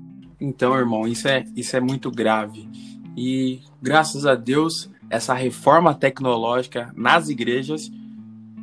Então, 0.40 0.76
irmão, 0.76 1.06
isso 1.06 1.26
é, 1.26 1.44
isso 1.56 1.76
é 1.76 1.80
muito 1.80 2.10
grave. 2.10 2.68
E 3.16 3.60
graças 3.80 4.24
a 4.24 4.34
Deus, 4.34 4.90
essa 5.10 5.34
reforma 5.34 5.94
tecnológica 5.94 6.92
nas 6.96 7.28
igrejas, 7.28 7.90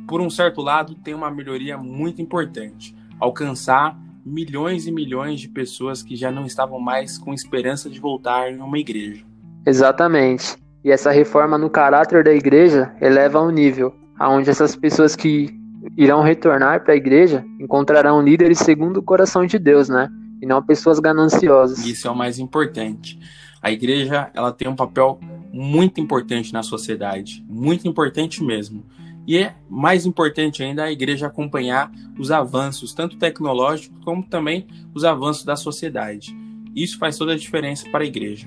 por 0.08 0.20
um 0.20 0.30
certo 0.30 0.62
lado, 0.62 0.94
tem 0.94 1.14
uma 1.14 1.30
melhoria 1.30 1.76
muito 1.76 2.20
importante. 2.20 2.96
Alcançar 3.18 3.98
milhões 4.24 4.86
e 4.86 4.92
milhões 4.92 5.40
de 5.40 5.48
pessoas 5.48 6.02
que 6.02 6.16
já 6.16 6.30
não 6.30 6.44
estavam 6.44 6.80
mais 6.80 7.18
com 7.18 7.32
esperança 7.32 7.88
de 7.88 8.00
voltar 8.00 8.50
em 8.50 8.58
uma 8.58 8.78
igreja. 8.78 9.24
Exatamente. 9.64 10.56
E 10.84 10.90
essa 10.90 11.10
reforma 11.10 11.58
no 11.58 11.68
caráter 11.68 12.24
da 12.24 12.32
igreja 12.32 12.92
eleva 13.00 13.40
um 13.40 13.50
nível 13.50 13.94
aonde 14.18 14.50
essas 14.50 14.76
pessoas 14.76 15.16
que 15.16 15.48
irão 15.96 16.22
retornar 16.22 16.84
para 16.84 16.92
a 16.92 16.96
igreja 16.96 17.44
encontrarão 17.58 18.22
líderes 18.22 18.58
segundo 18.58 18.98
o 18.98 19.02
coração 19.02 19.46
de 19.46 19.58
Deus, 19.58 19.88
né? 19.88 20.10
E 20.42 20.46
não 20.46 20.62
pessoas 20.62 20.98
gananciosas. 20.98 21.84
Isso 21.84 22.06
é 22.06 22.10
o 22.10 22.16
mais 22.16 22.38
importante. 22.38 23.18
A 23.62 23.70
igreja, 23.70 24.30
ela 24.34 24.52
tem 24.52 24.68
um 24.68 24.76
papel 24.76 25.18
muito 25.52 26.00
importante 26.00 26.52
na 26.52 26.62
sociedade, 26.62 27.44
muito 27.48 27.88
importante 27.88 28.42
mesmo. 28.42 28.84
E 29.26 29.38
é 29.38 29.54
mais 29.68 30.06
importante 30.06 30.62
ainda 30.62 30.84
a 30.84 30.92
igreja 30.92 31.26
acompanhar 31.26 31.90
os 32.18 32.30
avanços, 32.30 32.94
tanto 32.94 33.16
tecnológicos 33.16 33.98
como 34.04 34.22
também 34.22 34.66
os 34.94 35.04
avanços 35.04 35.44
da 35.44 35.56
sociedade. 35.56 36.34
Isso 36.74 36.98
faz 36.98 37.16
toda 37.16 37.32
a 37.32 37.36
diferença 37.36 37.88
para 37.90 38.04
a 38.04 38.06
igreja. 38.06 38.46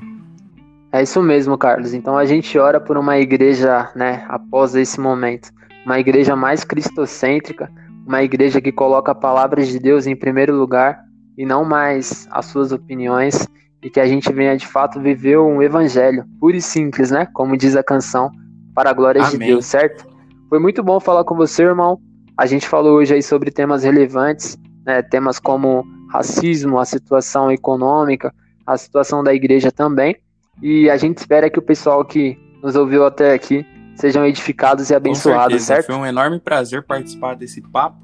É 0.94 1.02
isso 1.02 1.24
mesmo, 1.24 1.58
Carlos. 1.58 1.92
Então 1.92 2.16
a 2.16 2.24
gente 2.24 2.56
ora 2.60 2.80
por 2.80 2.98
uma 3.00 3.18
igreja, 3.18 3.90
né, 3.96 4.24
após 4.30 4.76
esse 4.76 5.00
momento, 5.00 5.50
uma 5.84 6.00
igreja 6.00 6.36
mais 6.36 6.64
cristocêntrica, 6.64 7.68
uma 8.06 8.22
igreja 8.22 8.62
que 8.62 8.72
coloca 8.72 9.12
a 9.12 9.16
palavra 9.16 9.64
de 9.64 9.80
Deus 9.80 10.06
em 10.06 10.16
primeiro 10.16 10.56
lugar 10.56 11.00
e 11.36 11.48
não 11.48 11.66
mais 11.66 12.28
as 12.30 12.46
suas 12.46 12.72
opiniões 12.72 13.48
e 13.82 13.90
que 13.90 14.00
a 14.00 14.06
gente 14.06 14.32
venha 14.32 14.56
de 14.56 14.68
fato 14.68 15.00
viver 15.00 15.40
um 15.40 15.64
evangelho 15.64 16.26
puro 16.40 16.56
e 16.56 16.62
simples, 16.62 17.10
né? 17.10 17.26
Como 17.34 17.58
diz 17.58 17.76
a 17.76 17.84
canção, 17.84 18.30
para 18.76 18.92
a 18.92 18.94
glória 18.94 19.20
Amém. 19.20 19.32
de 19.32 19.46
Deus, 19.48 19.66
certo? 19.66 20.06
Foi 20.48 20.60
muito 20.60 20.84
bom 20.84 21.00
falar 21.00 21.24
com 21.24 21.36
você, 21.36 21.64
irmão. 21.64 22.00
A 22.38 22.46
gente 22.46 22.68
falou 22.68 22.98
hoje 22.98 23.16
aí 23.16 23.24
sobre 23.24 23.50
temas 23.50 23.84
relevantes, 23.84 24.60
né? 24.86 25.02
Temas 25.02 25.40
como 25.40 25.84
racismo, 26.12 26.78
a 26.78 26.86
situação 26.86 27.52
econômica, 27.52 28.32
a 28.64 28.78
situação 28.78 29.24
da 29.24 29.34
igreja 29.34 29.72
também. 29.72 30.16
E 30.62 30.90
a 30.90 30.98
gente 30.98 31.18
espera 31.18 31.50
que 31.50 31.60
o 31.60 31.62
pessoal 31.62 32.04
que 32.06 32.38
nos 32.62 32.76
ouviu 32.76 33.06
até 33.06 33.34
aqui 33.34 33.66
sejam 33.96 34.26
edificados 34.26 34.90
e 34.90 34.96
abençoados, 34.96 35.64
certo? 35.64 35.88
Foi 35.88 35.96
um 35.96 36.06
enorme 36.06 36.40
prazer 36.40 36.84
participar 36.84 37.36
desse 37.36 37.62
papo, 37.62 37.98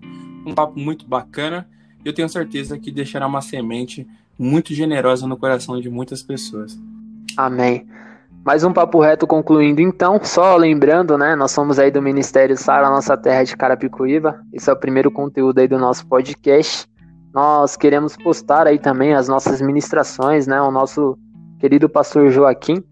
um 0.46 0.54
papo 0.54 0.80
muito 0.80 1.06
bacana. 1.08 1.68
Eu 2.04 2.14
tenho 2.14 2.30
certeza 2.30 2.78
que 2.78 2.92
deixará 2.92 3.28
uma 3.28 3.42
semente 3.42 4.08
muito 4.38 4.74
generosa 4.74 5.28
no 5.28 5.38
coração 5.38 5.80
de 5.80 5.90
muitas 5.90 6.24
pessoas. 6.24 6.80
Amém. 7.36 7.86
Mais 8.46 8.64
um 8.64 8.72
papo 8.72 9.02
reto 9.02 9.28
concluindo 9.28 9.82
então, 9.82 10.20
só 10.24 10.56
lembrando, 10.56 11.18
né, 11.18 11.36
nós 11.36 11.52
somos 11.52 11.78
aí 11.78 11.92
do 11.92 12.02
Ministério 12.02 12.58
Sara 12.58 12.90
Nossa 12.90 13.18
Terra 13.18 13.44
de 13.44 13.56
Carapicuíba. 13.56 14.42
Esse 14.54 14.70
é 14.70 14.74
o 14.74 14.78
primeiro 14.78 15.12
conteúdo 15.12 15.60
aí 15.60 15.68
do 15.68 15.78
nosso 15.78 16.08
podcast. 16.08 16.88
Nós 17.34 17.76
queremos 17.76 18.16
postar 18.16 18.66
aí 18.66 18.80
também 18.80 19.14
as 19.14 19.28
nossas 19.28 19.62
ministrações, 19.62 20.48
né, 20.48 20.60
o 20.62 20.72
nosso 20.72 21.18
querido 21.60 21.90
pastor 21.90 22.30
Joaquim 22.30 22.84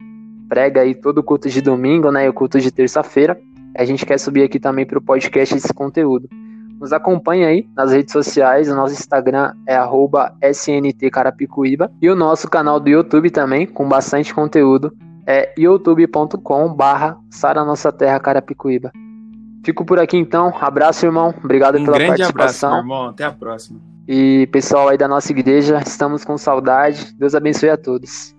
prega 0.47 0.81
aí 0.81 0.95
todo 0.95 1.19
o 1.19 1.23
culto 1.23 1.49
de 1.49 1.61
domingo, 1.61 2.11
né, 2.11 2.25
e 2.25 2.29
o 2.29 2.33
culto 2.33 2.59
de 2.59 2.71
terça-feira. 2.71 3.37
A 3.75 3.85
gente 3.85 4.05
quer 4.05 4.17
subir 4.17 4.43
aqui 4.43 4.59
também 4.59 4.85
para 4.85 4.97
o 4.97 5.01
podcast 5.01 5.55
esse 5.55 5.73
conteúdo. 5.73 6.27
Nos 6.79 6.93
acompanhe 6.93 7.45
aí 7.45 7.67
nas 7.75 7.91
redes 7.91 8.11
sociais, 8.11 8.69
o 8.69 8.75
nosso 8.75 8.93
Instagram 8.93 9.53
é 9.67 9.77
@sntcarapicuíba 10.51 11.91
e 12.01 12.09
o 12.09 12.15
nosso 12.15 12.49
canal 12.49 12.79
do 12.79 12.89
YouTube 12.89 13.29
também, 13.29 13.65
com 13.65 13.87
bastante 13.87 14.33
conteúdo, 14.33 14.93
é 15.25 15.53
youtube.com 15.57 16.73
barra 16.73 17.17
Sara 17.29 17.65
Nossa 17.65 17.91
Terra 17.91 18.19
Carapicuíba. 18.19 18.91
Fico 19.65 19.83
por 19.83 19.99
aqui 19.99 20.17
então, 20.17 20.53
abraço 20.61 21.05
irmão, 21.05 21.33
obrigado 21.43 21.77
um 21.77 21.83
pela 21.83 21.97
grande 21.97 22.21
participação. 22.21 22.69
Abraço, 22.69 22.85
irmão, 22.85 23.09
até 23.09 23.25
a 23.25 23.31
próxima. 23.31 23.79
E 24.07 24.47
pessoal 24.51 24.87
aí 24.87 24.97
da 24.97 25.07
nossa 25.07 25.31
igreja, 25.31 25.81
estamos 25.85 26.23
com 26.23 26.37
saudade, 26.37 27.13
Deus 27.17 27.35
abençoe 27.35 27.69
a 27.69 27.75
todos. 27.75 28.36